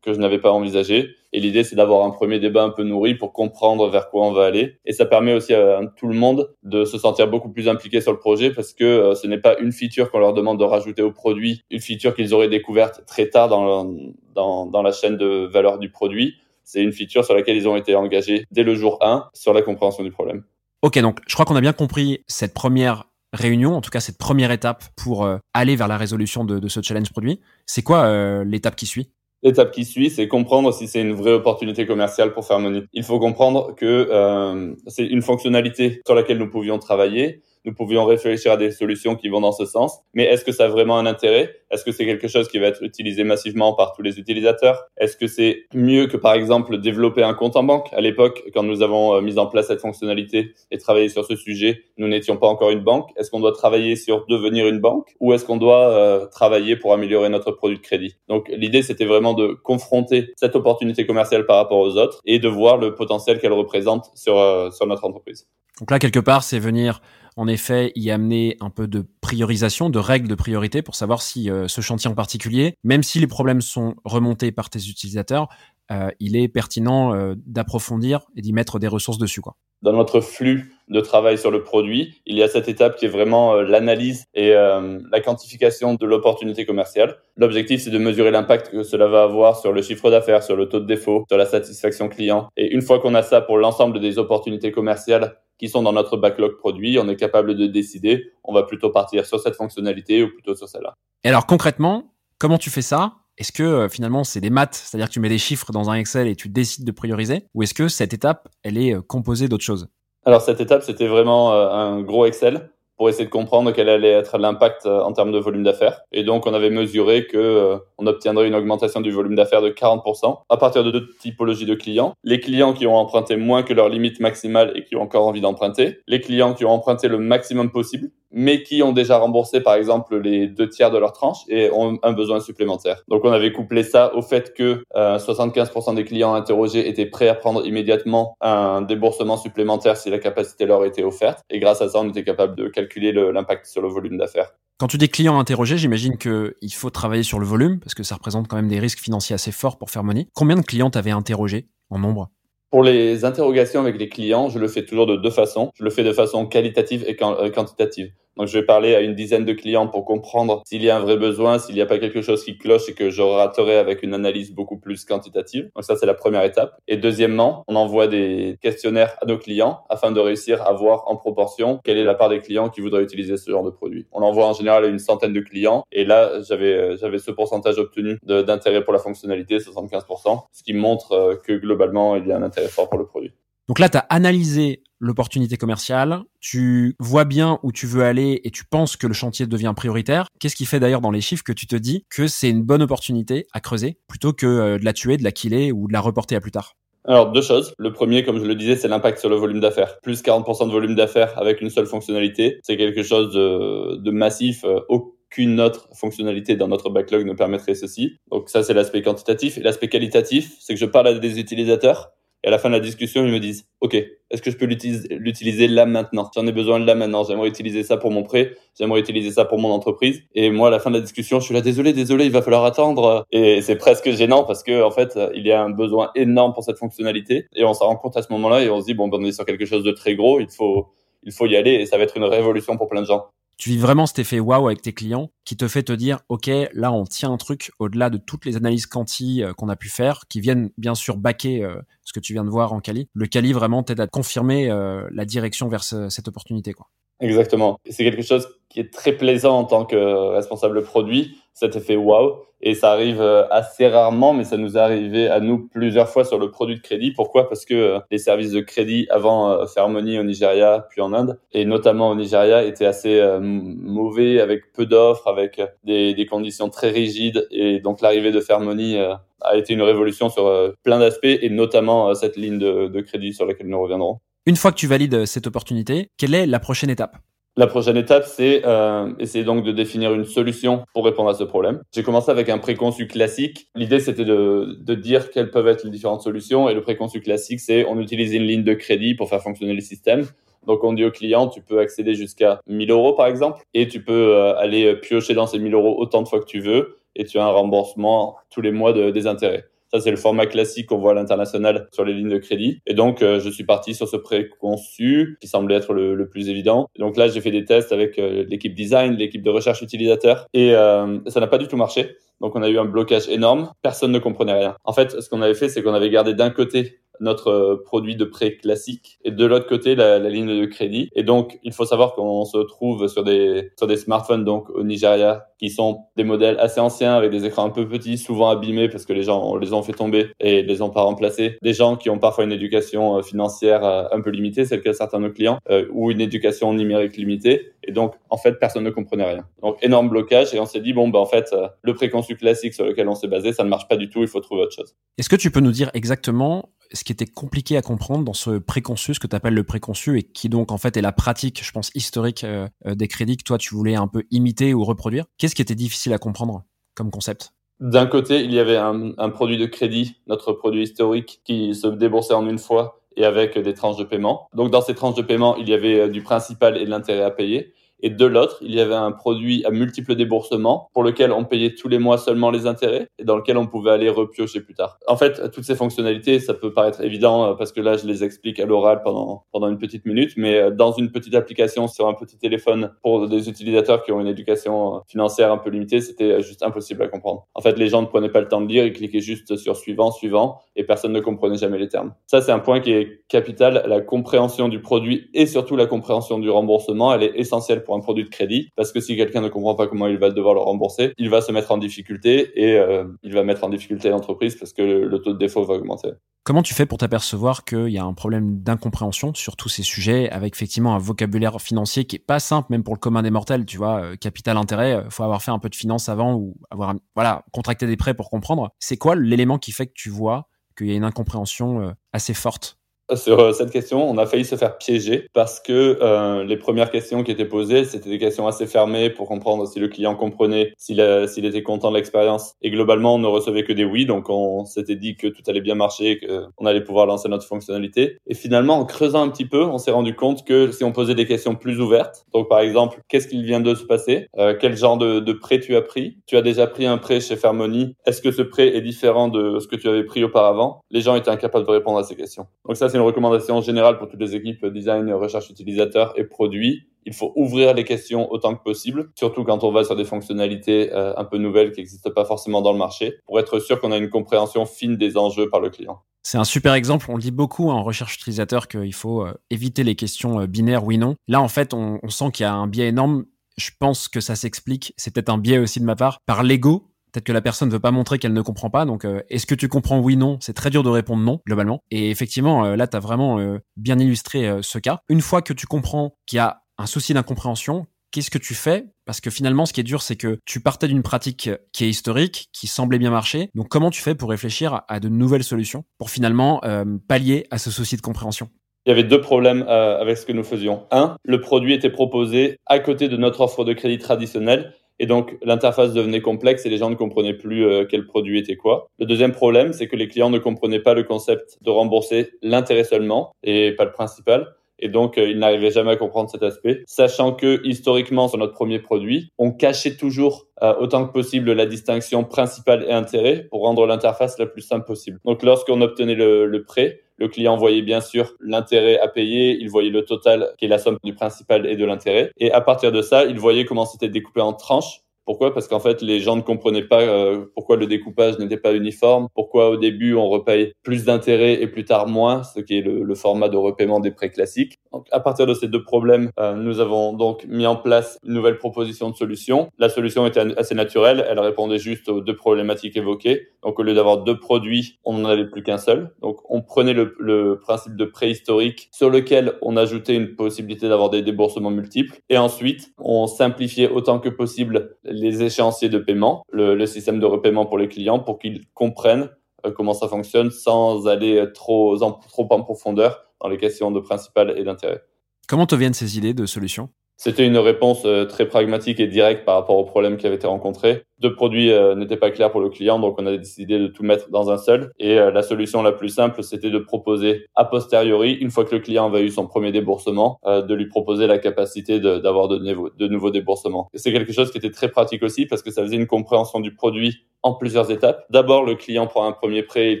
que 0.06 0.14
je 0.14 0.18
n'avais 0.18 0.38
pas 0.38 0.52
envisagé. 0.52 1.16
Et 1.32 1.40
l'idée, 1.40 1.64
c'est 1.64 1.76
d'avoir 1.76 2.06
un 2.06 2.10
premier 2.10 2.38
débat 2.38 2.62
un 2.62 2.70
peu 2.70 2.84
nourri 2.84 3.14
pour 3.16 3.32
comprendre 3.32 3.88
vers 3.88 4.08
quoi 4.08 4.24
on 4.24 4.32
va 4.32 4.44
aller. 4.46 4.76
Et 4.86 4.92
ça 4.92 5.04
permet 5.04 5.34
aussi 5.34 5.52
à 5.52 5.80
tout 5.96 6.06
le 6.06 6.14
monde 6.14 6.48
de 6.62 6.84
se 6.84 6.96
sentir 6.96 7.28
beaucoup 7.28 7.50
plus 7.50 7.68
impliqué 7.68 8.00
sur 8.00 8.12
le 8.12 8.18
projet 8.18 8.50
parce 8.50 8.72
que 8.72 8.84
euh, 8.84 9.14
ce 9.14 9.26
n'est 9.26 9.40
pas 9.40 9.58
une 9.58 9.72
feature 9.72 10.10
qu'on 10.10 10.20
leur 10.20 10.32
demande 10.32 10.58
de 10.58 10.64
rajouter 10.64 11.02
au 11.02 11.10
produit, 11.10 11.62
une 11.70 11.80
feature 11.80 12.14
qu'ils 12.14 12.32
auraient 12.32 12.48
découverte 12.48 13.04
très 13.06 13.28
tard 13.28 13.48
dans, 13.48 13.92
dans, 14.34 14.66
dans 14.66 14.82
la 14.82 14.92
chaîne 14.92 15.16
de 15.16 15.46
valeur 15.46 15.78
du 15.78 15.90
produit. 15.90 16.36
C'est 16.62 16.82
une 16.82 16.92
feature 16.92 17.24
sur 17.24 17.34
laquelle 17.34 17.56
ils 17.56 17.68
ont 17.68 17.76
été 17.76 17.94
engagés 17.96 18.44
dès 18.52 18.62
le 18.62 18.74
jour 18.76 18.98
1 19.00 19.28
sur 19.34 19.52
la 19.52 19.62
compréhension 19.62 20.04
du 20.04 20.10
problème. 20.10 20.44
Ok, 20.86 21.00
donc 21.00 21.18
je 21.26 21.34
crois 21.34 21.44
qu'on 21.44 21.56
a 21.56 21.60
bien 21.60 21.72
compris 21.72 22.22
cette 22.28 22.54
première 22.54 23.08
réunion, 23.32 23.74
en 23.74 23.80
tout 23.80 23.90
cas 23.90 23.98
cette 23.98 24.18
première 24.18 24.52
étape 24.52 24.84
pour 24.94 25.24
euh, 25.24 25.38
aller 25.52 25.74
vers 25.74 25.88
la 25.88 25.96
résolution 25.96 26.44
de, 26.44 26.68
ce 26.68 26.80
challenge 26.80 27.10
produit. 27.10 27.40
C'est 27.66 27.82
quoi 27.82 28.04
euh, 28.04 28.44
l'étape 28.44 28.76
qui 28.76 28.86
suit? 28.86 29.10
L'étape 29.42 29.72
qui 29.72 29.84
suit, 29.84 30.10
c'est 30.10 30.28
comprendre 30.28 30.72
si 30.72 30.86
c'est 30.86 31.00
une 31.00 31.12
vraie 31.12 31.32
opportunité 31.32 31.88
commerciale 31.88 32.32
pour 32.32 32.46
Fairmoney. 32.46 32.84
Il 32.92 33.02
faut 33.02 33.18
comprendre 33.18 33.74
que 33.74 34.08
euh, 34.12 34.76
c'est 34.86 35.04
une 35.04 35.22
fonctionnalité 35.22 36.02
sur 36.06 36.14
laquelle 36.14 36.38
nous 36.38 36.48
pouvions 36.48 36.78
travailler, 36.78 37.42
nous 37.66 37.74
pouvions 37.74 38.04
réfléchir 38.04 38.52
à 38.52 38.56
des 38.56 38.70
solutions 38.70 39.16
qui 39.16 39.28
vont 39.28 39.40
dans 39.40 39.52
ce 39.52 39.66
sens. 39.66 39.98
Mais 40.14 40.24
est-ce 40.24 40.44
que 40.44 40.52
ça 40.52 40.64
a 40.64 40.68
vraiment 40.68 40.98
un 40.98 41.06
intérêt? 41.06 41.54
Est-ce 41.70 41.84
que 41.84 41.90
c'est 41.90 42.06
quelque 42.06 42.28
chose 42.28 42.48
qui 42.48 42.58
va 42.58 42.68
être 42.68 42.82
utilisé 42.82 43.24
massivement 43.24 43.74
par 43.74 43.92
tous 43.92 44.02
les 44.02 44.18
utilisateurs? 44.18 44.84
Est-ce 44.96 45.16
que 45.16 45.26
c'est 45.26 45.64
mieux 45.74 46.06
que 46.06 46.16
par 46.16 46.34
exemple 46.34 46.78
développer 46.78 47.24
un 47.24 47.34
compte 47.34 47.56
en 47.56 47.64
banque? 47.64 47.88
À 47.92 48.00
l'époque, 48.00 48.44
quand 48.54 48.62
nous 48.62 48.82
avons 48.82 49.16
euh, 49.16 49.20
mis 49.20 49.38
en 49.38 49.46
place 49.46 49.66
cette 49.66 49.80
fonctionnalité 49.80 50.54
et 50.70 50.78
travaillé 50.78 51.08
sur 51.08 51.24
ce 51.24 51.34
sujet, 51.34 51.82
nous 51.98 52.06
n'étions 52.06 52.36
pas 52.36 52.46
encore 52.46 52.70
une 52.70 52.84
banque. 52.84 53.10
Est-ce 53.16 53.30
qu'on 53.30 53.40
doit 53.40 53.52
travailler 53.52 53.96
sur 53.96 54.26
devenir 54.26 54.68
une 54.68 54.78
banque? 54.78 55.14
Ou 55.18 55.32
est-ce 55.32 55.44
qu'on 55.44 55.56
doit 55.56 55.88
euh, 55.88 56.26
travailler 56.26 56.76
pour 56.76 56.92
améliorer 56.92 57.28
notre 57.28 57.50
produit 57.50 57.78
de 57.78 57.82
crédit? 57.82 58.16
Donc 58.28 58.48
l'idée, 58.48 58.82
c'était 58.82 59.04
vraiment 59.04 59.34
de 59.34 59.48
confronter 59.48 60.32
cette 60.36 60.54
opportunité 60.54 61.04
commerciale 61.04 61.46
par 61.46 61.56
rapport 61.56 61.78
aux 61.78 61.96
autres 61.96 62.20
et 62.24 62.38
de 62.38 62.48
voir 62.48 62.76
le 62.76 62.94
potentiel 62.94 63.40
qu'elle 63.40 63.52
représente 63.52 64.10
sur, 64.14 64.38
euh, 64.38 64.70
sur 64.70 64.86
notre 64.86 65.04
entreprise. 65.04 65.48
Donc 65.80 65.90
là, 65.90 65.98
quelque 65.98 66.20
part, 66.20 66.42
c'est 66.42 66.58
venir 66.58 67.00
en 67.36 67.46
effet 67.48 67.92
y 67.94 68.10
amener 68.10 68.56
un 68.60 68.70
peu 68.70 68.88
de 68.88 69.06
priorisation, 69.20 69.90
de 69.90 69.98
règles 69.98 70.28
de 70.28 70.34
priorité 70.34 70.82
pour 70.82 70.94
savoir 70.94 71.22
si 71.22 71.50
euh, 71.50 71.68
ce 71.68 71.80
chantier 71.82 72.10
en 72.10 72.14
particulier, 72.14 72.74
même 72.82 73.02
si 73.02 73.18
les 73.20 73.26
problèmes 73.26 73.60
sont 73.60 73.94
remontés 74.04 74.52
par 74.52 74.70
tes 74.70 74.78
utilisateurs, 74.78 75.48
euh, 75.92 76.10
il 76.18 76.36
est 76.36 76.48
pertinent 76.48 77.14
euh, 77.14 77.34
d'approfondir 77.46 78.26
et 78.36 78.42
d'y 78.42 78.52
mettre 78.52 78.78
des 78.78 78.88
ressources 78.88 79.18
dessus. 79.18 79.42
Quoi. 79.42 79.56
Dans 79.82 79.92
notre 79.92 80.20
flux 80.20 80.72
de 80.88 81.00
travail 81.00 81.36
sur 81.36 81.50
le 81.50 81.62
produit, 81.62 82.22
il 82.26 82.36
y 82.36 82.42
a 82.42 82.48
cette 82.48 82.68
étape 82.68 82.96
qui 82.96 83.06
est 83.06 83.08
vraiment 83.08 83.56
l'analyse 83.56 84.24
et 84.34 84.52
la 84.52 85.20
quantification 85.20 85.94
de 85.94 86.06
l'opportunité 86.06 86.64
commerciale. 86.64 87.16
L'objectif, 87.36 87.82
c'est 87.82 87.90
de 87.90 87.98
mesurer 87.98 88.30
l'impact 88.30 88.70
que 88.70 88.82
cela 88.82 89.06
va 89.06 89.22
avoir 89.22 89.58
sur 89.58 89.72
le 89.72 89.82
chiffre 89.82 90.10
d'affaires, 90.10 90.42
sur 90.42 90.56
le 90.56 90.68
taux 90.68 90.80
de 90.80 90.86
défaut, 90.86 91.24
sur 91.28 91.36
la 91.36 91.46
satisfaction 91.46 92.08
client. 92.08 92.48
Et 92.56 92.72
une 92.72 92.82
fois 92.82 93.00
qu'on 93.00 93.14
a 93.14 93.22
ça 93.22 93.40
pour 93.40 93.58
l'ensemble 93.58 94.00
des 94.00 94.18
opportunités 94.18 94.72
commerciales 94.72 95.36
qui 95.58 95.68
sont 95.68 95.82
dans 95.82 95.92
notre 95.92 96.16
backlog 96.16 96.56
produit, 96.56 96.98
on 96.98 97.08
est 97.08 97.16
capable 97.16 97.54
de 97.54 97.66
décider, 97.66 98.32
on 98.44 98.52
va 98.52 98.62
plutôt 98.62 98.90
partir 98.90 99.26
sur 99.26 99.40
cette 99.40 99.56
fonctionnalité 99.56 100.22
ou 100.22 100.30
plutôt 100.30 100.54
sur 100.54 100.68
celle-là. 100.68 100.94
Et 101.24 101.28
alors 101.28 101.46
concrètement, 101.46 102.14
comment 102.38 102.58
tu 102.58 102.70
fais 102.70 102.82
ça? 102.82 103.14
Est-ce 103.38 103.52
que 103.52 103.62
euh, 103.62 103.88
finalement 103.88 104.24
c'est 104.24 104.40
des 104.40 104.50
maths, 104.50 104.74
c'est-à-dire 104.74 105.08
que 105.08 105.12
tu 105.12 105.20
mets 105.20 105.28
des 105.28 105.38
chiffres 105.38 105.70
dans 105.70 105.90
un 105.90 105.94
Excel 105.94 106.26
et 106.26 106.36
tu 106.36 106.48
décides 106.48 106.84
de 106.84 106.92
prioriser 106.92 107.46
Ou 107.54 107.62
est-ce 107.62 107.74
que 107.74 107.88
cette 107.88 108.14
étape, 108.14 108.48
elle 108.62 108.78
est 108.78 108.94
euh, 108.94 109.02
composée 109.02 109.48
d'autres 109.48 109.64
choses? 109.64 109.88
Alors 110.24 110.40
cette 110.40 110.60
étape, 110.60 110.82
c'était 110.82 111.06
vraiment 111.06 111.52
euh, 111.52 111.68
un 111.68 112.00
gros 112.00 112.24
Excel 112.24 112.70
pour 112.96 113.08
essayer 113.08 113.26
de 113.26 113.30
comprendre 113.30 113.72
quel 113.72 113.88
allait 113.88 114.10
être 114.10 114.38
l'impact 114.38 114.86
en 114.86 115.12
termes 115.12 115.32
de 115.32 115.38
volume 115.38 115.62
d'affaires. 115.62 116.00
Et 116.12 116.24
donc, 116.24 116.46
on 116.46 116.54
avait 116.54 116.70
mesuré 116.70 117.26
que 117.26 117.36
euh, 117.36 117.76
on 117.98 118.06
obtiendrait 118.06 118.48
une 118.48 118.54
augmentation 118.54 119.00
du 119.00 119.10
volume 119.10 119.34
d'affaires 119.34 119.62
de 119.62 119.68
40% 119.68 120.38
à 120.48 120.56
partir 120.56 120.82
de 120.82 120.90
deux 120.90 121.08
typologies 121.20 121.66
de 121.66 121.74
clients. 121.74 122.14
Les 122.24 122.40
clients 122.40 122.72
qui 122.72 122.86
ont 122.86 122.96
emprunté 122.96 123.36
moins 123.36 123.62
que 123.62 123.74
leur 123.74 123.88
limite 123.88 124.20
maximale 124.20 124.72
et 124.74 124.84
qui 124.84 124.96
ont 124.96 125.02
encore 125.02 125.26
envie 125.26 125.42
d'emprunter. 125.42 125.98
Les 126.06 126.20
clients 126.20 126.54
qui 126.54 126.64
ont 126.64 126.70
emprunté 126.70 127.08
le 127.08 127.18
maximum 127.18 127.70
possible 127.70 128.10
mais 128.30 128.62
qui 128.62 128.82
ont 128.82 128.92
déjà 128.92 129.18
remboursé 129.18 129.60
par 129.60 129.74
exemple 129.74 130.18
les 130.18 130.46
deux 130.46 130.68
tiers 130.68 130.90
de 130.90 130.98
leur 130.98 131.12
tranche 131.12 131.38
et 131.48 131.70
ont 131.72 131.98
un 132.02 132.12
besoin 132.12 132.40
supplémentaire. 132.40 133.02
Donc 133.08 133.24
on 133.24 133.32
avait 133.32 133.52
couplé 133.52 133.82
ça 133.82 134.14
au 134.14 134.22
fait 134.22 134.54
que 134.54 134.82
75% 134.94 135.90
euh, 135.90 135.94
des 135.94 136.04
clients 136.04 136.34
interrogés 136.34 136.88
étaient 136.88 137.06
prêts 137.06 137.28
à 137.28 137.34
prendre 137.34 137.66
immédiatement 137.66 138.36
un 138.40 138.82
déboursement 138.82 139.36
supplémentaire 139.36 139.96
si 139.96 140.10
la 140.10 140.18
capacité 140.18 140.66
leur 140.66 140.84
était 140.84 141.04
offerte 141.04 141.40
et 141.50 141.58
grâce 141.58 141.82
à 141.82 141.88
ça 141.88 142.00
on 142.00 142.08
était 142.08 142.24
capable 142.24 142.56
de 142.56 142.68
calculer 142.68 143.12
l'impact 143.12 143.66
sur 143.66 143.82
le 143.82 143.88
volume 143.88 144.18
d'affaires. 144.18 144.52
Quand 144.78 144.88
tu 144.88 144.98
dis 144.98 145.08
clients 145.08 145.38
interrogés, 145.38 145.78
j'imagine 145.78 146.18
qu'il 146.18 146.74
faut 146.74 146.90
travailler 146.90 147.22
sur 147.22 147.38
le 147.38 147.46
volume 147.46 147.80
parce 147.80 147.94
que 147.94 148.02
ça 148.02 148.14
représente 148.16 148.46
quand 148.46 148.56
même 148.56 148.68
des 148.68 148.78
risques 148.78 149.00
financiers 149.00 149.34
assez 149.34 149.50
forts 149.52 149.78
pour 149.78 149.90
faire 149.90 150.04
money. 150.04 150.28
Combien 150.34 150.56
de 150.56 150.60
clients 150.60 150.90
t'avais 150.90 151.12
interrogé 151.12 151.68
en 151.88 151.98
nombre? 151.98 152.30
Pour 152.70 152.82
les 152.82 153.24
interrogations 153.24 153.80
avec 153.80 153.98
les 153.98 154.08
clients, 154.08 154.48
je 154.48 154.58
le 154.58 154.68
fais 154.68 154.84
toujours 154.84 155.06
de 155.06 155.16
deux 155.16 155.30
façons. 155.30 155.70
Je 155.74 155.84
le 155.84 155.90
fais 155.90 156.04
de 156.04 156.12
façon 156.12 156.46
qualitative 156.46 157.04
et 157.06 157.16
euh, 157.22 157.50
quantitative. 157.50 158.12
Donc, 158.36 158.48
je 158.48 158.58
vais 158.58 158.64
parler 158.64 158.94
à 158.94 159.00
une 159.00 159.14
dizaine 159.14 159.44
de 159.44 159.52
clients 159.52 159.88
pour 159.88 160.04
comprendre 160.04 160.62
s'il 160.66 160.82
y 160.82 160.90
a 160.90 160.96
un 160.96 161.00
vrai 161.00 161.16
besoin, 161.16 161.58
s'il 161.58 161.74
n'y 161.74 161.80
a 161.80 161.86
pas 161.86 161.98
quelque 161.98 162.22
chose 162.22 162.44
qui 162.44 162.58
cloche 162.58 162.88
et 162.88 162.94
que 162.94 163.10
je 163.10 163.22
raterai 163.22 163.76
avec 163.76 164.02
une 164.02 164.14
analyse 164.14 164.52
beaucoup 164.52 164.78
plus 164.78 165.04
quantitative. 165.04 165.70
Donc, 165.74 165.84
ça, 165.84 165.96
c'est 165.96 166.06
la 166.06 166.14
première 166.14 166.44
étape. 166.44 166.76
Et 166.88 166.96
deuxièmement, 166.96 167.64
on 167.68 167.76
envoie 167.76 168.06
des 168.06 168.58
questionnaires 168.60 169.16
à 169.22 169.26
nos 169.26 169.38
clients 169.38 169.80
afin 169.88 170.12
de 170.12 170.20
réussir 170.20 170.62
à 170.62 170.72
voir 170.72 171.04
en 171.06 171.16
proportion 171.16 171.80
quelle 171.84 171.98
est 171.98 172.04
la 172.04 172.14
part 172.14 172.28
des 172.28 172.40
clients 172.40 172.68
qui 172.68 172.80
voudraient 172.80 173.02
utiliser 173.02 173.36
ce 173.36 173.50
genre 173.50 173.64
de 173.64 173.70
produit. 173.70 174.06
On 174.12 174.20
l'envoie 174.20 174.46
en 174.46 174.52
général 174.52 174.84
à 174.84 174.88
une 174.88 174.98
centaine 174.98 175.32
de 175.32 175.40
clients 175.40 175.84
et 175.92 176.04
là, 176.04 176.42
j'avais, 176.42 176.96
j'avais 176.96 177.18
ce 177.18 177.30
pourcentage 177.30 177.78
obtenu 177.78 178.18
d'intérêt 178.22 178.84
pour 178.84 178.92
la 178.92 178.98
fonctionnalité, 178.98 179.58
75%, 179.58 180.42
ce 180.52 180.62
qui 180.62 180.72
montre 180.72 181.12
euh, 181.12 181.36
que 181.36 181.52
globalement, 181.52 182.16
il 182.16 182.26
y 182.26 182.32
a 182.32 182.36
un 182.36 182.42
intérêt 182.42 182.68
fort 182.68 182.88
pour 182.88 182.98
le 182.98 183.06
produit. 183.06 183.32
Donc 183.68 183.80
là, 183.80 183.88
tu 183.88 183.98
as 183.98 184.06
analysé 184.10 184.82
l'opportunité 185.00 185.56
commerciale, 185.56 186.20
tu 186.40 186.94
vois 187.00 187.24
bien 187.24 187.58
où 187.64 187.72
tu 187.72 187.86
veux 187.86 188.04
aller 188.04 188.40
et 188.44 188.50
tu 188.50 188.64
penses 188.64 188.96
que 188.96 189.08
le 189.08 189.12
chantier 189.12 189.46
devient 189.46 189.72
prioritaire. 189.76 190.28
Qu'est-ce 190.38 190.54
qui 190.54 190.66
fait 190.66 190.78
d'ailleurs 190.78 191.00
dans 191.00 191.10
les 191.10 191.20
chiffres 191.20 191.42
que 191.42 191.52
tu 191.52 191.66
te 191.66 191.74
dis 191.74 192.04
que 192.08 192.28
c'est 192.28 192.48
une 192.48 192.62
bonne 192.62 192.80
opportunité 192.80 193.46
à 193.52 193.60
creuser 193.60 193.98
plutôt 194.06 194.32
que 194.32 194.46
euh, 194.46 194.78
de 194.78 194.84
la 194.84 194.92
tuer, 194.92 195.16
de 195.16 195.24
la 195.24 195.32
killer 195.32 195.72
ou 195.72 195.88
de 195.88 195.92
la 195.92 196.00
reporter 196.00 196.36
à 196.36 196.40
plus 196.40 196.52
tard? 196.52 196.74
Alors, 197.04 197.30
deux 197.32 197.42
choses. 197.42 197.74
Le 197.78 197.92
premier, 197.92 198.24
comme 198.24 198.38
je 198.38 198.44
le 198.44 198.54
disais, 198.54 198.76
c'est 198.76 198.88
l'impact 198.88 199.18
sur 199.18 199.28
le 199.28 199.36
volume 199.36 199.60
d'affaires. 199.60 200.00
Plus 200.00 200.22
40% 200.22 200.66
de 200.66 200.72
volume 200.72 200.94
d'affaires 200.94 201.36
avec 201.38 201.60
une 201.60 201.70
seule 201.70 201.86
fonctionnalité, 201.86 202.58
c'est 202.62 202.76
quelque 202.76 203.02
chose 203.02 203.32
de, 203.32 204.10
massif. 204.10 204.64
Euh, 204.64 204.80
aucune 204.88 205.60
autre 205.60 205.88
fonctionnalité 205.92 206.56
dans 206.56 206.68
notre 206.68 206.88
backlog 206.90 207.26
ne 207.26 207.32
permettrait 207.32 207.74
ceci. 207.74 208.16
Donc 208.30 208.48
ça, 208.48 208.62
c'est 208.62 208.74
l'aspect 208.74 209.02
quantitatif. 209.02 209.58
Et 209.58 209.60
l'aspect 209.60 209.88
qualitatif, 209.88 210.56
c'est 210.60 210.74
que 210.74 210.80
je 210.80 210.86
parle 210.86 211.08
à 211.08 211.14
des 211.14 211.38
utilisateurs 211.38 212.12
et 212.44 212.48
à 212.48 212.50
la 212.50 212.58
fin 212.58 212.68
de 212.68 212.74
la 212.74 212.80
discussion, 212.80 213.24
ils 213.24 213.32
me 213.32 213.40
disent, 213.40 213.66
OK, 213.80 213.94
est-ce 213.94 214.42
que 214.42 214.50
je 214.50 214.56
peux 214.56 214.66
l'utiliser 214.66 215.68
là 215.68 215.86
maintenant? 215.86 216.30
J'en 216.34 216.46
ai 216.46 216.52
besoin 216.52 216.78
là 216.78 216.94
maintenant. 216.94 217.24
J'aimerais 217.24 217.48
utiliser 217.48 217.82
ça 217.82 217.96
pour 217.96 218.10
mon 218.10 218.22
prêt. 218.22 218.54
J'aimerais 218.78 219.00
utiliser 219.00 219.30
ça 219.30 219.44
pour 219.44 219.58
mon 219.58 219.70
entreprise. 219.70 220.22
Et 220.34 220.50
moi, 220.50 220.68
à 220.68 220.70
la 220.70 220.78
fin 220.78 220.90
de 220.90 220.96
la 220.96 221.00
discussion, 221.00 221.40
je 221.40 221.46
suis 221.46 221.54
là, 221.54 221.60
désolé, 221.60 221.92
désolé, 221.92 222.26
il 222.26 222.30
va 222.30 222.42
falloir 222.42 222.64
attendre. 222.64 223.26
Et 223.32 223.62
c'est 223.62 223.76
presque 223.76 224.10
gênant 224.10 224.44
parce 224.44 224.62
que, 224.62 224.82
en 224.82 224.90
fait, 224.90 225.18
il 225.34 225.46
y 225.46 225.52
a 225.52 225.62
un 225.62 225.70
besoin 225.70 226.10
énorme 226.14 226.52
pour 226.52 226.62
cette 226.62 226.78
fonctionnalité. 226.78 227.46
Et 227.54 227.64
on 227.64 227.74
s'en 227.74 227.86
rend 227.86 227.96
compte 227.96 228.16
à 228.16 228.22
ce 228.22 228.32
moment-là 228.32 228.62
et 228.62 228.70
on 228.70 228.80
se 228.80 228.86
dit, 228.86 228.94
bon, 228.94 229.08
ben, 229.08 229.18
on 229.20 229.24
est 229.24 229.32
sur 229.32 229.44
quelque 229.44 229.66
chose 229.66 229.82
de 229.82 229.92
très 229.92 230.14
gros. 230.14 230.38
Il 230.40 230.48
faut, 230.48 230.88
il 231.24 231.32
faut 231.32 231.46
y 231.46 231.56
aller 231.56 231.72
et 231.72 231.86
ça 231.86 231.96
va 231.96 232.04
être 232.04 232.16
une 232.16 232.24
révolution 232.24 232.76
pour 232.76 232.88
plein 232.88 233.02
de 233.02 233.06
gens 233.06 233.26
tu 233.56 233.70
vis 233.70 233.78
vraiment 233.78 234.06
cet 234.06 234.18
effet 234.18 234.40
waouh 234.40 234.66
avec 234.66 234.82
tes 234.82 234.92
clients 234.92 235.30
qui 235.44 235.56
te 235.56 235.66
fait 235.68 235.82
te 235.82 235.92
dire 235.92 236.20
ok 236.28 236.50
là 236.72 236.92
on 236.92 237.04
tient 237.04 237.32
un 237.32 237.36
truc 237.36 237.70
au-delà 237.78 238.10
de 238.10 238.18
toutes 238.18 238.44
les 238.44 238.56
analyses 238.56 238.86
quanti 238.86 239.42
euh, 239.42 239.52
qu'on 239.54 239.68
a 239.68 239.76
pu 239.76 239.88
faire 239.88 240.22
qui 240.28 240.40
viennent 240.40 240.70
bien 240.76 240.94
sûr 240.94 241.16
baquer 241.16 241.64
euh, 241.64 241.80
ce 242.02 242.12
que 242.12 242.20
tu 242.20 242.32
viens 242.32 242.44
de 242.44 242.50
voir 242.50 242.72
en 242.72 242.80
Cali. 242.80 243.08
Le 243.14 243.26
Cali 243.26 243.52
vraiment 243.52 243.82
t'aide 243.82 244.00
à 244.00 244.06
confirmer 244.06 244.70
euh, 244.70 245.08
la 245.10 245.24
direction 245.24 245.68
vers 245.68 245.84
cette 245.84 246.28
opportunité 246.28 246.72
quoi. 246.72 246.88
Exactement. 247.20 247.78
C'est 247.88 248.04
quelque 248.04 248.22
chose 248.22 248.46
qui 248.68 248.78
est 248.78 248.92
très 248.92 249.12
plaisant 249.12 249.58
en 249.58 249.64
tant 249.64 249.86
que 249.86 249.96
responsable 250.34 250.82
produit, 250.82 251.38
cet 251.56 251.74
effet 251.74 251.96
wow. 251.96 252.42
Et 252.62 252.74
ça 252.74 252.92
arrive 252.92 253.20
euh, 253.20 253.46
assez 253.50 253.86
rarement, 253.88 254.32
mais 254.32 254.44
ça 254.44 254.56
nous 254.56 254.76
est 254.76 254.80
arrivé 254.80 255.28
à 255.28 255.40
nous 255.40 255.68
plusieurs 255.68 256.08
fois 256.08 256.24
sur 256.24 256.38
le 256.38 256.50
produit 256.50 256.76
de 256.76 256.80
crédit. 256.80 257.12
Pourquoi? 257.12 257.48
Parce 257.48 257.64
que 257.64 257.74
euh, 257.74 257.98
les 258.10 258.18
services 258.18 258.52
de 258.52 258.60
crédit 258.60 259.06
avant 259.10 259.50
euh, 259.50 259.66
Fairmoney 259.66 260.18
au 260.18 260.22
Nigeria, 260.22 260.86
puis 260.90 261.00
en 261.00 261.12
Inde, 261.12 261.38
et 261.52 261.64
notamment 261.64 262.10
au 262.10 262.14
Nigeria, 262.14 262.62
étaient 262.64 262.86
assez 262.86 263.22
mauvais, 263.40 264.40
avec 264.40 264.72
peu 264.72 264.86
d'offres, 264.86 265.28
avec 265.28 265.60
des, 265.84 266.14
des, 266.14 266.26
conditions 266.26 266.68
très 266.68 266.90
rigides. 266.90 267.46
Et 267.50 267.80
donc 267.80 268.00
l'arrivée 268.00 268.32
de 268.32 268.40
Fairmoney 268.40 268.98
a 269.40 269.56
été 269.56 269.72
une 269.74 269.82
révolution 269.82 270.28
sur 270.28 270.74
plein 270.82 270.98
d'aspects, 270.98 271.24
et 271.24 271.50
notamment 271.50 272.14
cette 272.14 272.36
ligne 272.36 272.58
de, 272.58 272.88
de 272.88 273.00
crédit 273.00 273.32
sur 273.32 273.46
laquelle 273.46 273.68
nous 273.68 273.80
reviendrons. 273.80 274.18
Une 274.46 274.56
fois 274.56 274.72
que 274.72 274.76
tu 274.76 274.86
valides 274.86 275.24
cette 275.24 275.46
opportunité, 275.46 276.08
quelle 276.18 276.34
est 276.34 276.46
la 276.46 276.60
prochaine 276.60 276.90
étape? 276.90 277.16
La 277.58 277.66
prochaine 277.66 277.96
étape, 277.96 278.24
c'est 278.26 278.62
euh, 278.66 279.12
essayer 279.18 279.44
donc 279.44 279.64
de 279.64 279.72
définir 279.72 280.12
une 280.12 280.26
solution 280.26 280.84
pour 280.92 281.06
répondre 281.06 281.30
à 281.30 281.34
ce 281.34 281.44
problème. 281.44 281.80
J'ai 281.94 282.02
commencé 282.02 282.30
avec 282.30 282.50
un 282.50 282.58
préconçu 282.58 283.06
classique. 283.06 283.68
L'idée, 283.74 283.98
c'était 283.98 284.26
de, 284.26 284.76
de 284.78 284.94
dire 284.94 285.30
quelles 285.30 285.50
peuvent 285.50 285.68
être 285.68 285.84
les 285.84 285.90
différentes 285.90 286.20
solutions. 286.20 286.68
Et 286.68 286.74
le 286.74 286.82
préconçu 286.82 287.20
classique, 287.20 287.60
c'est 287.60 287.86
on 287.86 287.98
utilise 287.98 288.34
une 288.34 288.42
ligne 288.42 288.62
de 288.62 288.74
crédit 288.74 289.14
pour 289.14 289.30
faire 289.30 289.42
fonctionner 289.42 289.72
le 289.72 289.80
système. 289.80 290.26
Donc, 290.66 290.84
on 290.84 290.92
dit 290.92 291.04
au 291.04 291.10
client, 291.10 291.48
tu 291.48 291.62
peux 291.62 291.78
accéder 291.78 292.14
jusqu'à 292.14 292.60
1000 292.66 292.90
euros, 292.90 293.14
par 293.14 293.26
exemple, 293.26 293.62
et 293.72 293.88
tu 293.88 294.02
peux 294.02 294.34
euh, 294.34 294.54
aller 294.56 294.94
piocher 294.96 295.32
dans 295.32 295.46
ces 295.46 295.58
1000 295.58 295.72
euros 295.72 295.94
autant 295.98 296.22
de 296.22 296.28
fois 296.28 296.40
que 296.40 296.46
tu 296.46 296.60
veux, 296.60 296.98
et 297.14 297.24
tu 297.24 297.38
as 297.38 297.44
un 297.44 297.50
remboursement 297.50 298.36
tous 298.50 298.60
les 298.60 298.72
mois 298.72 298.92
de, 298.92 299.10
des 299.10 299.26
intérêts. 299.26 299.64
Ça, 299.92 300.00
c'est 300.00 300.10
le 300.10 300.16
format 300.16 300.46
classique 300.46 300.86
qu'on 300.86 300.98
voit 300.98 301.12
à 301.12 301.14
l'international 301.14 301.88
sur 301.92 302.04
les 302.04 302.12
lignes 302.12 302.28
de 302.28 302.38
crédit. 302.38 302.80
Et 302.86 302.94
donc, 302.94 303.22
euh, 303.22 303.40
je 303.40 303.48
suis 303.48 303.64
parti 303.64 303.94
sur 303.94 304.08
ce 304.08 304.16
préconçu 304.16 305.36
qui 305.40 305.46
semblait 305.46 305.76
être 305.76 305.94
le, 305.94 306.28
plus 306.28 306.48
évident. 306.48 306.88
donc 306.98 307.16
là, 307.16 307.28
j'ai 307.28 307.40
fait 307.40 307.52
des 307.52 307.64
tests 307.64 307.92
avec 307.92 308.18
euh, 308.18 308.44
l'équipe 308.48 308.74
design, 308.74 309.14
l'équipe 309.14 309.42
de 309.42 309.50
recherche 309.50 309.80
utilisateur, 309.80 310.46
et 310.52 310.74
euh, 310.74 311.18
ça 311.28 311.38
n'a 311.38 311.46
pas 311.46 311.58
du 311.58 311.68
tout 311.68 311.76
marché. 311.76 312.16
Donc, 312.40 312.54
on 312.54 312.62
a 312.62 312.68
eu 312.68 312.78
un 312.78 312.84
blocage 312.84 313.28
énorme. 313.28 313.70
Personne 313.80 314.12
ne 314.12 314.18
comprenait 314.18 314.52
rien. 314.52 314.76
En 314.84 314.92
fait, 314.92 315.22
ce 315.22 315.28
qu'on 315.30 315.40
avait 315.40 315.54
fait, 315.54 315.68
c'est 315.68 315.82
qu'on 315.82 315.94
avait 315.94 316.10
gardé 316.10 316.34
d'un 316.34 316.50
côté 316.50 316.98
notre 317.20 317.50
euh, 317.50 317.82
produit 317.84 318.16
de 318.16 318.24
prêt 318.24 318.56
classique 318.56 319.18
et 319.24 319.30
de 319.30 319.44
l'autre 319.44 319.66
côté 319.66 319.94
la, 319.94 320.18
ligne 320.18 320.60
de 320.60 320.66
crédit. 320.66 321.08
Et 321.14 321.22
donc, 321.22 321.58
il 321.62 321.72
faut 321.72 321.84
savoir 321.84 322.14
qu'on 322.14 322.44
se 322.44 322.58
trouve 322.58 323.08
sur 323.08 323.24
des 323.24 323.70
sur 323.76 323.86
des 323.86 323.96
smartphones 323.96 324.44
donc 324.44 324.70
au 324.70 324.82
Nigeria 324.82 325.46
qui 325.58 325.70
sont 325.70 326.04
des 326.16 326.24
modèles 326.24 326.58
assez 326.58 326.80
anciens 326.80 327.14
avec 327.14 327.30
des 327.30 327.44
écrans 327.46 327.64
un 327.64 327.70
peu 327.70 327.88
petits, 327.88 328.18
souvent 328.18 328.50
abîmés 328.50 328.88
parce 328.88 329.06
que 329.06 329.12
les 329.12 329.22
gens 329.22 329.56
les 329.56 329.72
ont 329.72 329.82
fait 329.82 329.92
tomber 329.92 330.26
et 330.40 330.62
les 330.62 330.82
ont 330.82 330.90
pas 330.90 331.02
remplacés. 331.02 331.58
Des 331.62 331.72
gens 331.72 331.96
qui 331.96 332.10
ont 332.10 332.18
parfois 332.18 332.44
une 332.44 332.52
éducation 332.52 333.16
euh, 333.16 333.22
financière 333.22 333.84
euh, 333.84 334.04
un 334.12 334.20
peu 334.20 334.30
limitée, 334.30 334.64
c'est 334.64 334.76
le 334.76 334.82
cas 334.82 334.90
de 334.90 334.96
certains 334.96 335.18
de 335.18 335.26
nos 335.26 335.32
clients, 335.32 335.58
ou 335.92 336.10
une 336.10 336.20
éducation 336.20 336.72
numérique 336.72 337.16
limitée. 337.16 337.72
Et 337.84 337.92
donc, 337.92 338.14
en 338.30 338.36
fait, 338.36 338.58
personne 338.58 338.84
ne 338.84 338.90
comprenait 338.90 339.24
rien. 339.24 339.44
Donc, 339.62 339.78
énorme 339.82 340.08
blocage 340.08 340.54
et 340.54 340.60
on 340.60 340.66
s'est 340.66 340.80
dit 340.80 340.92
bon 340.92 341.08
ben 341.08 341.18
en 341.18 341.26
fait, 341.26 341.54
le 341.82 341.94
préconçu 341.94 342.36
classique 342.36 342.74
sur 342.74 342.84
lequel 342.84 343.08
on 343.08 343.14
s'est 343.14 343.28
basé, 343.28 343.52
ça 343.52 343.64
ne 343.64 343.68
marche 343.68 343.88
pas 343.88 343.96
du 343.96 344.08
tout. 344.08 344.20
Il 344.20 344.28
faut 344.28 344.40
trouver 344.40 344.62
autre 344.62 344.74
chose. 344.74 344.94
Est-ce 345.18 345.28
que 345.28 345.36
tu 345.36 345.50
peux 345.50 345.60
nous 345.60 345.72
dire 345.72 345.90
exactement 345.94 346.68
ce 346.92 347.04
qui 347.04 347.12
était 347.12 347.26
compliqué 347.26 347.76
à 347.76 347.82
comprendre 347.82 348.24
dans 348.24 348.32
ce 348.32 348.58
préconçu, 348.58 349.14
ce 349.14 349.20
que 349.20 349.26
tu 349.26 349.36
appelles 349.36 349.54
le 349.54 349.64
préconçu, 349.64 350.18
et 350.18 350.22
qui 350.22 350.48
donc 350.48 350.72
en 350.72 350.78
fait 350.78 350.96
est 350.96 351.02
la 351.02 351.12
pratique, 351.12 351.64
je 351.64 351.72
pense, 351.72 351.90
historique 351.94 352.44
euh, 352.44 352.68
des 352.84 353.08
crédits 353.08 353.36
que 353.36 353.44
toi 353.44 353.58
tu 353.58 353.74
voulais 353.74 353.94
un 353.94 354.08
peu 354.08 354.24
imiter 354.30 354.74
ou 354.74 354.84
reproduire. 354.84 355.24
Qu'est-ce 355.38 355.54
qui 355.54 355.62
était 355.62 355.74
difficile 355.74 356.12
à 356.12 356.18
comprendre 356.18 356.64
comme 356.94 357.10
concept? 357.10 357.52
D'un 357.78 358.06
côté, 358.06 358.42
il 358.42 358.54
y 358.54 358.58
avait 358.58 358.76
un, 358.78 359.12
un, 359.18 359.28
produit 359.28 359.58
de 359.58 359.66
crédit, 359.66 360.16
notre 360.26 360.52
produit 360.52 360.82
historique, 360.82 361.42
qui 361.44 361.74
se 361.74 361.88
déboursait 361.88 362.32
en 362.32 362.48
une 362.48 362.58
fois 362.58 363.02
et 363.16 363.24
avec 363.24 363.58
des 363.58 363.74
tranches 363.74 363.96
de 363.96 364.04
paiement. 364.04 364.48
Donc 364.54 364.70
dans 364.70 364.80
ces 364.80 364.94
tranches 364.94 365.14
de 365.14 365.22
paiement, 365.22 365.56
il 365.56 365.68
y 365.68 365.74
avait 365.74 366.00
euh, 366.00 366.08
du 366.08 366.22
principal 366.22 366.76
et 366.76 366.84
de 366.84 366.90
l'intérêt 366.90 367.22
à 367.22 367.30
payer. 367.30 367.74
Et 368.00 368.10
de 368.10 368.26
l'autre, 368.26 368.58
il 368.60 368.74
y 368.74 368.80
avait 368.80 368.94
un 368.94 369.12
produit 369.12 369.64
à 369.64 369.70
multiples 369.70 370.14
déboursements 370.14 370.90
pour 370.92 371.02
lequel 371.02 371.32
on 371.32 371.44
payait 371.44 371.74
tous 371.74 371.88
les 371.88 371.98
mois 371.98 372.18
seulement 372.18 372.50
les 372.50 372.66
intérêts 372.66 373.08
et 373.18 373.24
dans 373.24 373.36
lequel 373.36 373.56
on 373.56 373.66
pouvait 373.66 373.90
aller 373.90 374.10
repiocher 374.10 374.60
plus 374.60 374.74
tard. 374.74 374.98
En 375.06 375.16
fait, 375.16 375.50
toutes 375.50 375.64
ces 375.64 375.74
fonctionnalités, 375.74 376.38
ça 376.40 376.54
peut 376.54 376.72
paraître 376.72 377.02
évident 377.02 377.50
euh, 377.50 377.54
parce 377.54 377.72
que 377.72 377.80
là, 377.80 377.96
je 377.96 378.06
les 378.06 378.24
explique 378.24 378.60
à 378.60 378.66
l'oral 378.66 379.02
pendant, 379.02 379.44
pendant 379.52 379.68
une 379.68 379.78
petite 379.78 380.04
minute, 380.04 380.32
mais 380.36 380.56
euh, 380.56 380.70
dans 380.70 380.92
une 380.92 381.10
petite 381.10 381.34
application 381.34 381.88
sur 381.88 382.06
un 382.08 382.14
petit 382.14 382.38
téléphone 382.38 382.92
pour 383.02 383.28
des 383.28 383.48
utilisateurs 383.48 384.02
qui 384.02 384.12
ont 384.12 384.20
une 384.20 384.26
éducation 384.26 384.96
euh, 384.96 384.98
financière 385.06 385.50
un 385.50 385.58
peu 385.58 385.70
limitée, 385.70 386.00
c'était 386.00 386.40
juste 386.42 386.62
impossible 386.62 387.02
à 387.02 387.08
comprendre. 387.08 387.46
En 387.54 387.60
fait, 387.60 387.78
les 387.78 387.88
gens 387.88 388.02
ne 388.02 388.06
prenaient 388.06 388.28
pas 388.28 388.40
le 388.40 388.48
temps 388.48 388.60
de 388.60 388.68
lire, 388.68 388.84
ils 388.84 388.92
cliquaient 388.92 389.20
juste 389.20 389.56
sur 389.56 389.76
suivant, 389.76 390.10
suivant 390.10 390.60
et 390.74 390.84
personne 390.84 391.12
ne 391.12 391.20
comprenait 391.20 391.56
jamais 391.56 391.78
les 391.78 391.88
termes. 391.88 392.14
Ça, 392.26 392.40
c'est 392.40 392.52
un 392.52 392.58
point 392.58 392.80
qui 392.80 392.92
est 392.92 393.22
capital. 393.28 393.84
La 393.86 394.00
compréhension 394.00 394.68
du 394.68 394.80
produit 394.80 395.30
et 395.34 395.46
surtout 395.46 395.76
la 395.76 395.86
compréhension 395.86 396.38
du 396.38 396.50
remboursement, 396.50 397.14
elle 397.14 397.22
est 397.22 397.32
essentielle 397.36 397.82
pour 397.86 397.94
un 397.94 398.00
produit 398.00 398.24
de 398.24 398.28
crédit 398.28 398.70
parce 398.76 398.92
que 398.92 399.00
si 399.00 399.16
quelqu'un 399.16 399.40
ne 399.40 399.48
comprend 399.48 399.74
pas 399.74 399.86
comment 399.86 400.08
il 400.08 400.18
va 400.18 400.30
devoir 400.30 400.54
le 400.54 400.60
rembourser, 400.60 401.14
il 401.16 401.30
va 401.30 401.40
se 401.40 401.52
mettre 401.52 401.70
en 401.70 401.78
difficulté 401.78 402.52
et 402.54 402.76
euh, 402.76 403.04
il 403.22 403.32
va 403.32 403.44
mettre 403.44 403.64
en 403.64 403.70
difficulté 403.70 404.10
l'entreprise 404.10 404.56
parce 404.56 404.72
que 404.72 404.82
le, 404.82 405.18
taux 405.20 405.32
de 405.32 405.38
défaut 405.38 405.64
va 405.64 405.74
augmenter. 405.74 406.10
Comment 406.44 406.62
tu 406.62 406.74
fais 406.74 406.86
pour 406.86 406.98
t'apercevoir 406.98 407.64
qu'il 407.64 407.88
y 407.88 407.98
a 407.98 408.04
un 408.04 408.12
problème 408.12 408.60
d'incompréhension 408.60 409.34
sur 409.34 409.56
tous 409.56 409.68
ces 409.68 409.82
sujets 409.82 410.28
avec 410.30 410.54
effectivement 410.54 410.94
un 410.94 410.98
vocabulaire 410.98 411.60
financier 411.60 412.04
qui 412.04 412.16
est 412.16 412.24
pas 412.24 412.38
simple 412.38 412.68
même 412.70 412.84
pour 412.84 412.94
le 412.94 413.00
commun 413.00 413.22
des 413.22 413.30
mortels, 413.30 413.64
tu 413.64 413.78
vois, 413.78 414.02
euh, 414.02 414.16
capital 414.16 414.56
intérêt, 414.56 414.94
euh, 414.94 415.10
faut 415.10 415.22
avoir 415.22 415.42
fait 415.42 415.50
un 415.50 415.58
peu 415.58 415.68
de 415.68 415.74
finance 415.74 416.08
avant 416.08 416.34
ou 416.34 416.56
avoir 416.70 416.94
voilà, 417.14 417.44
contracté 417.52 417.86
des 417.86 417.96
prêts 417.96 418.14
pour 418.14 418.30
comprendre. 418.30 418.70
C'est 418.78 418.96
quoi 418.96 419.16
l'élément 419.16 419.58
qui 419.58 419.72
fait 419.72 419.86
que 419.86 419.94
tu 419.94 420.10
vois 420.10 420.48
qu'il 420.76 420.88
y 420.88 420.92
a 420.92 420.94
une 420.94 421.04
incompréhension 421.04 421.94
assez 422.12 422.34
forte? 422.34 422.78
Sur 423.14 423.38
euh, 423.38 423.52
cette 423.52 423.70
question, 423.70 424.08
on 424.08 424.18
a 424.18 424.26
failli 424.26 424.44
se 424.44 424.56
faire 424.56 424.78
piéger 424.78 425.28
parce 425.32 425.60
que 425.60 425.98
euh, 426.00 426.44
les 426.44 426.56
premières 426.56 426.90
questions 426.90 427.22
qui 427.22 427.30
étaient 427.30 427.44
posées, 427.44 427.84
c'était 427.84 428.10
des 428.10 428.18
questions 428.18 428.46
assez 428.46 428.66
fermées 428.66 429.10
pour 429.10 429.28
comprendre 429.28 429.66
si 429.66 429.78
le 429.78 429.88
client 429.88 430.14
comprenait, 430.14 430.72
s'il 430.76 430.96
s'il 431.28 431.44
était 431.44 431.62
content 431.62 431.90
de 431.90 431.96
l'expérience. 431.96 432.54
Et 432.62 432.70
globalement, 432.70 433.14
on 433.14 433.18
ne 433.18 433.26
recevait 433.26 433.64
que 433.64 433.72
des 433.72 433.84
oui, 433.84 434.06
donc 434.06 434.28
on 434.28 434.64
s'était 434.64 434.96
dit 434.96 435.16
que 435.16 435.26
tout 435.26 435.42
allait 435.46 435.60
bien 435.60 435.74
marcher, 435.74 436.20
qu'on 436.56 436.66
allait 436.66 436.82
pouvoir 436.82 437.06
lancer 437.06 437.28
notre 437.28 437.46
fonctionnalité. 437.46 438.18
Et 438.26 438.34
finalement, 438.34 438.78
en 438.78 438.84
creusant 438.84 439.22
un 439.22 439.28
petit 439.28 439.44
peu, 439.44 439.62
on 439.64 439.78
s'est 439.78 439.90
rendu 439.90 440.14
compte 440.14 440.44
que 440.44 440.72
si 440.72 440.84
on 440.84 440.92
posait 440.92 441.14
des 441.14 441.26
questions 441.26 441.54
plus 441.54 441.80
ouvertes, 441.80 442.24
donc 442.32 442.48
par 442.48 442.60
exemple, 442.60 443.00
qu'est-ce 443.08 443.28
qu'il 443.28 443.42
vient 443.44 443.60
de 443.60 443.74
se 443.74 443.84
passer? 443.84 444.28
Euh, 444.38 444.54
Quel 444.58 444.76
genre 444.76 444.98
de, 444.98 445.20
de, 445.20 445.32
prêt 445.32 445.60
tu 445.60 445.76
as 445.76 445.82
pris? 445.82 446.18
Tu 446.26 446.36
as 446.36 446.42
déjà 446.42 446.66
pris 446.66 446.86
un 446.86 446.98
prêt 446.98 447.20
chez 447.20 447.36
Fairmoney 447.36 447.94
Est-ce 448.06 448.20
que 448.20 448.30
ce 448.30 448.42
prêt 448.42 448.76
est 448.76 448.80
différent 448.80 449.28
de 449.28 449.58
ce 449.58 449.66
que 449.66 449.76
tu 449.76 449.88
avais 449.88 450.04
pris 450.04 450.24
auparavant? 450.24 450.80
Les 450.90 451.00
gens 451.00 451.14
étaient 451.14 451.30
incapables 451.30 451.66
de 451.66 451.70
répondre 451.70 451.98
à 451.98 452.04
ces 452.04 452.16
questions. 452.16 452.46
Donc 452.66 452.76
ça, 452.76 452.88
une 452.96 453.02
recommandation 453.02 453.60
générale 453.60 453.98
pour 453.98 454.08
toutes 454.08 454.20
les 454.20 454.34
équipes 454.34 454.66
design, 454.66 455.12
recherche 455.12 455.50
utilisateur 455.50 456.12
et 456.16 456.24
produit. 456.24 456.88
Il 457.04 457.14
faut 457.14 457.32
ouvrir 457.36 457.72
les 457.74 457.84
questions 457.84 458.30
autant 458.32 458.54
que 458.56 458.62
possible, 458.62 459.10
surtout 459.14 459.44
quand 459.44 459.62
on 459.62 459.70
va 459.70 459.84
sur 459.84 459.94
des 459.94 460.04
fonctionnalités 460.04 460.92
euh, 460.92 461.14
un 461.16 461.24
peu 461.24 461.38
nouvelles 461.38 461.70
qui 461.70 461.80
n'existent 461.80 462.10
pas 462.10 462.24
forcément 462.24 462.62
dans 462.62 462.72
le 462.72 462.78
marché, 462.78 463.18
pour 463.26 463.38
être 463.38 463.60
sûr 463.60 463.80
qu'on 463.80 463.92
a 463.92 463.96
une 463.96 464.10
compréhension 464.10 464.66
fine 464.66 464.96
des 464.96 465.16
enjeux 465.16 465.48
par 465.48 465.60
le 465.60 465.70
client. 465.70 466.00
C'est 466.24 466.38
un 466.38 466.44
super 466.44 466.74
exemple. 466.74 467.06
On 467.08 467.14
le 467.14 467.22
dit 467.22 467.30
beaucoup 467.30 467.70
en 467.70 467.84
recherche 467.84 468.16
utilisateur 468.16 468.66
qu'il 468.66 468.94
faut 468.94 469.24
euh, 469.24 469.34
éviter 469.50 469.84
les 469.84 469.94
questions 469.94 470.40
euh, 470.40 470.46
binaires 470.48 470.84
oui/non. 470.84 471.14
Là, 471.28 471.40
en 471.40 471.48
fait, 471.48 471.72
on 471.72 472.00
sent 472.08 472.32
qu'il 472.32 472.42
y 472.42 472.46
a 472.46 472.52
un 472.52 472.66
biais 472.66 472.88
énorme. 472.88 473.26
Je 473.56 473.70
pense 473.78 474.08
que 474.08 474.20
ça 474.20 474.34
s'explique. 474.34 474.92
C'est 474.96 475.14
peut-être 475.14 475.28
un 475.28 475.38
biais 475.38 475.58
aussi 475.58 475.78
de 475.78 475.84
ma 475.84 475.94
part 475.94 476.18
par 476.26 476.42
l'ego 476.42 476.88
Peut-être 477.16 477.28
que 477.28 477.32
la 477.32 477.40
personne 477.40 477.68
ne 477.68 477.72
veut 477.72 477.80
pas 477.80 477.92
montrer 477.92 478.18
qu'elle 478.18 478.34
ne 478.34 478.42
comprend 478.42 478.68
pas. 478.68 478.84
Donc, 478.84 479.06
euh, 479.06 479.22
est-ce 479.30 479.46
que 479.46 479.54
tu 479.54 479.68
comprends 479.68 479.98
oui, 480.00 480.18
non? 480.18 480.36
C'est 480.42 480.52
très 480.52 480.68
dur 480.68 480.82
de 480.82 480.90
répondre 480.90 481.22
non, 481.22 481.40
globalement. 481.46 481.82
Et 481.90 482.10
effectivement, 482.10 482.66
euh, 482.66 482.76
là, 482.76 482.86
tu 482.86 482.94
as 482.94 483.00
vraiment 483.00 483.38
euh, 483.38 483.58
bien 483.78 483.98
illustré 483.98 484.58
ce 484.60 484.78
cas. 484.78 484.98
Une 485.08 485.22
fois 485.22 485.40
que 485.40 485.54
tu 485.54 485.66
comprends 485.66 486.18
qu'il 486.26 486.36
y 486.36 486.40
a 486.40 486.60
un 486.76 486.84
souci 486.84 487.14
d'incompréhension, 487.14 487.86
qu'est-ce 488.10 488.30
que 488.30 488.36
tu 488.36 488.52
fais? 488.52 488.84
Parce 489.06 489.22
que 489.22 489.30
finalement, 489.30 489.64
ce 489.64 489.72
qui 489.72 489.80
est 489.80 489.82
dur, 489.82 490.02
c'est 490.02 490.16
que 490.16 490.40
tu 490.44 490.60
partais 490.60 490.88
d'une 490.88 491.02
pratique 491.02 491.48
qui 491.72 491.84
est 491.84 491.88
historique, 491.88 492.50
qui 492.52 492.66
semblait 492.66 492.98
bien 492.98 493.10
marcher. 493.10 493.48
Donc, 493.54 493.68
comment 493.68 493.90
tu 493.90 494.02
fais 494.02 494.14
pour 494.14 494.28
réfléchir 494.28 494.82
à 494.86 495.00
de 495.00 495.08
nouvelles 495.08 495.42
solutions 495.42 495.84
pour 495.96 496.10
finalement 496.10 496.60
pallier 497.08 497.46
à 497.50 497.56
ce 497.56 497.70
souci 497.70 497.96
de 497.96 498.02
compréhension? 498.02 498.50
Il 498.84 498.90
y 498.90 498.92
avait 498.92 499.04
deux 499.04 499.22
problèmes 499.22 499.62
avec 499.62 500.18
ce 500.18 500.26
que 500.26 500.32
nous 500.32 500.44
faisions. 500.44 500.84
Un, 500.90 501.16
le 501.24 501.40
produit 501.40 501.72
était 501.72 501.88
proposé 501.88 502.58
à 502.66 502.78
côté 502.78 503.08
de 503.08 503.16
notre 503.16 503.40
offre 503.40 503.64
de 503.64 503.72
crédit 503.72 503.98
traditionnelle 503.98 504.74
et 504.98 505.06
donc, 505.06 505.36
l'interface 505.42 505.92
devenait 505.92 506.22
complexe 506.22 506.64
et 506.64 506.70
les 506.70 506.78
gens 506.78 506.88
ne 506.88 506.94
comprenaient 506.94 507.34
plus 507.34 507.66
euh, 507.66 507.84
quel 507.88 508.06
produit 508.06 508.38
était 508.38 508.56
quoi. 508.56 508.88
Le 508.98 509.06
deuxième 509.06 509.32
problème, 509.32 509.72
c'est 509.72 509.88
que 509.88 509.96
les 509.96 510.08
clients 510.08 510.30
ne 510.30 510.38
comprenaient 510.38 510.80
pas 510.80 510.94
le 510.94 511.02
concept 511.02 511.58
de 511.62 511.70
rembourser 511.70 512.32
l'intérêt 512.42 512.84
seulement 512.84 513.32
et 513.42 513.72
pas 513.72 513.84
le 513.84 513.92
principal. 513.92 514.54
Et 514.78 514.88
donc, 514.88 515.18
euh, 515.18 515.28
ils 515.28 515.38
n'arrivaient 515.38 515.70
jamais 515.70 515.92
à 515.92 515.96
comprendre 515.96 516.30
cet 516.30 516.42
aspect, 516.42 516.82
sachant 516.86 517.32
que 517.32 517.60
historiquement, 517.64 518.28
sur 518.28 518.38
notre 518.38 518.52
premier 518.52 518.78
produit, 518.78 519.30
on 519.38 519.52
cachait 519.52 519.96
toujours 519.96 520.46
euh, 520.62 520.74
autant 520.78 521.06
que 521.06 521.12
possible 521.12 521.52
la 521.52 521.66
distinction 521.66 522.24
principale 522.24 522.84
et 522.88 522.92
intérêt 522.92 523.46
pour 523.50 523.62
rendre 523.62 523.86
l'interface 523.86 524.38
la 524.38 524.46
plus 524.46 524.62
simple 524.62 524.86
possible. 524.86 525.18
Donc, 525.24 525.42
lorsqu'on 525.42 525.80
obtenait 525.80 526.14
le, 526.14 526.46
le 526.46 526.62
prêt, 526.62 527.00
le 527.18 527.28
client 527.28 527.56
voyait 527.56 527.82
bien 527.82 528.00
sûr 528.00 528.34
l'intérêt 528.40 528.98
à 528.98 529.08
payer, 529.08 529.56
il 529.58 529.70
voyait 529.70 529.90
le 529.90 530.04
total 530.04 530.50
qui 530.58 530.66
est 530.66 530.68
la 530.68 530.78
somme 530.78 530.98
du 531.02 531.14
principal 531.14 531.66
et 531.66 531.76
de 531.76 531.84
l'intérêt. 531.84 532.30
Et 532.36 532.52
à 532.52 532.60
partir 532.60 532.92
de 532.92 533.00
ça, 533.00 533.24
il 533.24 533.38
voyait 533.38 533.64
comment 533.64 533.86
c'était 533.86 534.08
découpé 534.10 534.40
en 534.42 534.52
tranches 534.52 535.00
pourquoi? 535.26 535.52
Parce 535.52 535.66
qu'en 535.66 535.80
fait, 535.80 536.02
les 536.02 536.20
gens 536.20 536.36
ne 536.36 536.40
comprenaient 536.40 536.86
pas 536.86 537.02
euh, 537.02 537.46
pourquoi 537.54 537.76
le 537.76 537.86
découpage 537.86 538.38
n'était 538.38 538.56
pas 538.56 538.72
uniforme, 538.74 539.26
pourquoi 539.34 539.70
au 539.70 539.76
début 539.76 540.14
on 540.14 540.28
repaye 540.28 540.72
plus 540.84 541.04
d'intérêts 541.04 541.60
et 541.60 541.66
plus 541.66 541.84
tard 541.84 542.06
moins, 542.06 542.44
ce 542.44 542.60
qui 542.60 542.78
est 542.78 542.80
le, 542.80 543.14
format 543.16 543.48
de 543.48 543.56
repaiement 543.56 543.98
des 543.98 544.12
prêts 544.12 544.30
classiques. 544.30 544.78
Donc, 544.92 545.06
à 545.10 545.20
partir 545.20 545.46
de 545.46 545.54
ces 545.54 545.68
deux 545.68 545.82
problèmes, 545.82 546.30
euh, 546.38 546.54
nous 546.54 546.80
avons 546.80 547.12
donc 547.12 547.44
mis 547.46 547.66
en 547.66 547.76
place 547.76 548.18
une 548.24 548.34
nouvelle 548.34 548.58
proposition 548.58 549.10
de 549.10 549.16
solution. 549.16 549.68
La 549.78 549.88
solution 549.88 550.26
était 550.26 550.40
assez 550.56 550.74
naturelle, 550.74 551.26
elle 551.28 551.40
répondait 551.40 551.78
juste 551.78 552.08
aux 552.08 552.20
deux 552.20 552.36
problématiques 552.36 552.96
évoquées. 552.96 553.48
Donc, 553.64 553.80
au 553.80 553.82
lieu 553.82 553.94
d'avoir 553.94 554.22
deux 554.22 554.38
produits, 554.38 555.00
on 555.04 555.14
n'en 555.18 555.28
avait 555.28 555.48
plus 555.50 555.64
qu'un 555.64 555.78
seul. 555.78 556.14
Donc, 556.22 556.38
on 556.48 556.62
prenait 556.62 556.94
le, 556.94 557.58
principe 557.60 557.96
de 557.96 558.04
préhistorique 558.04 558.88
sur 558.92 559.10
lequel 559.10 559.54
on 559.60 559.76
ajoutait 559.76 560.14
une 560.14 560.36
possibilité 560.36 560.88
d'avoir 560.88 561.10
des 561.10 561.22
déboursements 561.22 561.70
multiples. 561.70 562.16
Et 562.28 562.38
ensuite, 562.38 562.92
on 562.98 563.26
simplifiait 563.26 563.88
autant 563.88 564.20
que 564.20 564.28
possible 564.28 564.96
les 565.18 565.42
échéanciers 565.42 565.88
de 565.88 565.98
paiement, 565.98 566.44
le, 566.50 566.84
système 566.86 567.20
de 567.20 567.26
repaiement 567.26 567.66
pour 567.66 567.78
les 567.78 567.88
clients 567.88 568.18
pour 568.18 568.38
qu'ils 568.38 568.66
comprennent 568.74 569.28
euh, 569.64 569.70
comment 569.70 569.94
ça 569.94 570.08
fonctionne 570.08 570.50
sans 570.50 571.06
aller 571.08 571.44
trop 571.54 572.02
en, 572.02 572.12
trop 572.12 572.46
en 572.50 572.62
profondeur 572.62 573.24
dans 573.40 573.48
les 573.48 573.58
questions 573.58 573.90
de 573.90 574.00
principal 574.00 574.54
et 574.56 574.64
d'intérêt. 574.64 575.02
Comment 575.48 575.66
te 575.66 575.74
viennent 575.74 575.94
ces 575.94 576.18
idées 576.18 576.34
de 576.34 576.46
solutions 576.46 576.88
C'était 577.16 577.46
une 577.46 577.56
réponse 577.56 578.02
euh, 578.04 578.26
très 578.26 578.46
pragmatique 578.46 579.00
et 579.00 579.06
directe 579.06 579.44
par 579.44 579.54
rapport 579.54 579.78
aux 579.78 579.84
problèmes 579.84 580.18
qui 580.18 580.26
avaient 580.26 580.36
été 580.36 580.46
rencontrés 580.46 581.06
deux 581.18 581.34
produits 581.34 581.72
euh, 581.72 581.94
n'étaient 581.94 582.16
pas 582.16 582.30
clairs 582.30 582.50
pour 582.50 582.60
le 582.60 582.68
client, 582.68 582.98
donc 582.98 583.16
on 583.18 583.26
a 583.26 583.36
décidé 583.36 583.78
de 583.78 583.86
tout 583.86 584.02
mettre 584.02 584.30
dans 584.30 584.50
un 584.50 584.58
seul. 584.58 584.92
Et 584.98 585.18
euh, 585.18 585.30
la 585.30 585.42
solution 585.42 585.82
la 585.82 585.92
plus 585.92 586.08
simple, 586.08 586.42
c'était 586.42 586.70
de 586.70 586.78
proposer 586.78 587.46
a 587.54 587.64
posteriori, 587.64 588.32
une 588.34 588.50
fois 588.50 588.64
que 588.64 588.74
le 588.74 588.80
client 588.80 589.06
avait 589.06 589.24
eu 589.24 589.30
son 589.30 589.46
premier 589.46 589.72
déboursement, 589.72 590.38
de 590.44 590.74
lui 590.74 590.86
proposer 590.88 591.26
la 591.26 591.38
capacité 591.38 592.00
d'avoir 592.00 592.48
de, 592.48 592.58
de, 592.58 593.08
nouveaux 593.08 593.30
déboursements. 593.30 593.88
C'est 593.94 594.12
quelque 594.12 594.32
chose 594.32 594.50
qui 594.50 594.58
était 594.58 594.70
très 594.70 594.88
pratique 594.88 595.22
aussi 595.22 595.46
parce 595.46 595.62
que 595.62 595.70
ça 595.70 595.82
faisait 595.82 595.96
une 595.96 596.06
compréhension 596.06 596.60
du 596.60 596.74
produit 596.74 597.26
en 597.42 597.54
plusieurs 597.54 597.90
étapes. 597.90 598.24
D'abord, 598.30 598.64
le 598.64 598.74
client 598.74 599.06
prend 599.06 599.26
un 599.26 599.32
premier 599.32 599.62
prêt, 599.62 599.92
il 599.92 600.00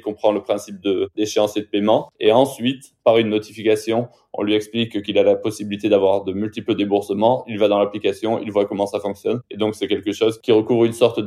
comprend 0.00 0.32
le 0.32 0.42
principe 0.42 0.76
d'échéance 1.16 1.56
et 1.56 1.60
de 1.60 1.66
paiement. 1.66 2.10
Et 2.20 2.32
ensuite, 2.32 2.94
par 3.04 3.18
une 3.18 3.28
notification, 3.28 4.08
on 4.36 4.42
lui 4.42 4.54
explique 4.54 5.02
qu'il 5.02 5.18
a 5.18 5.22
la 5.22 5.36
possibilité 5.36 5.88
d'avoir 5.88 6.24
de 6.24 6.32
multiples 6.32 6.74
déboursements. 6.74 7.44
Il 7.48 7.58
va 7.58 7.68
dans 7.68 7.78
l'application, 7.78 8.40
il 8.40 8.52
voit 8.52 8.66
comment 8.66 8.86
ça 8.86 9.00
fonctionne. 9.00 9.40
Et 9.50 9.56
donc, 9.56 9.74
c'est 9.74 9.88
quelque 9.88 10.12
chose 10.12 10.40
qui 10.40 10.52
recouvre 10.52 10.84
une 10.84 10.92
sorte 10.92 11.20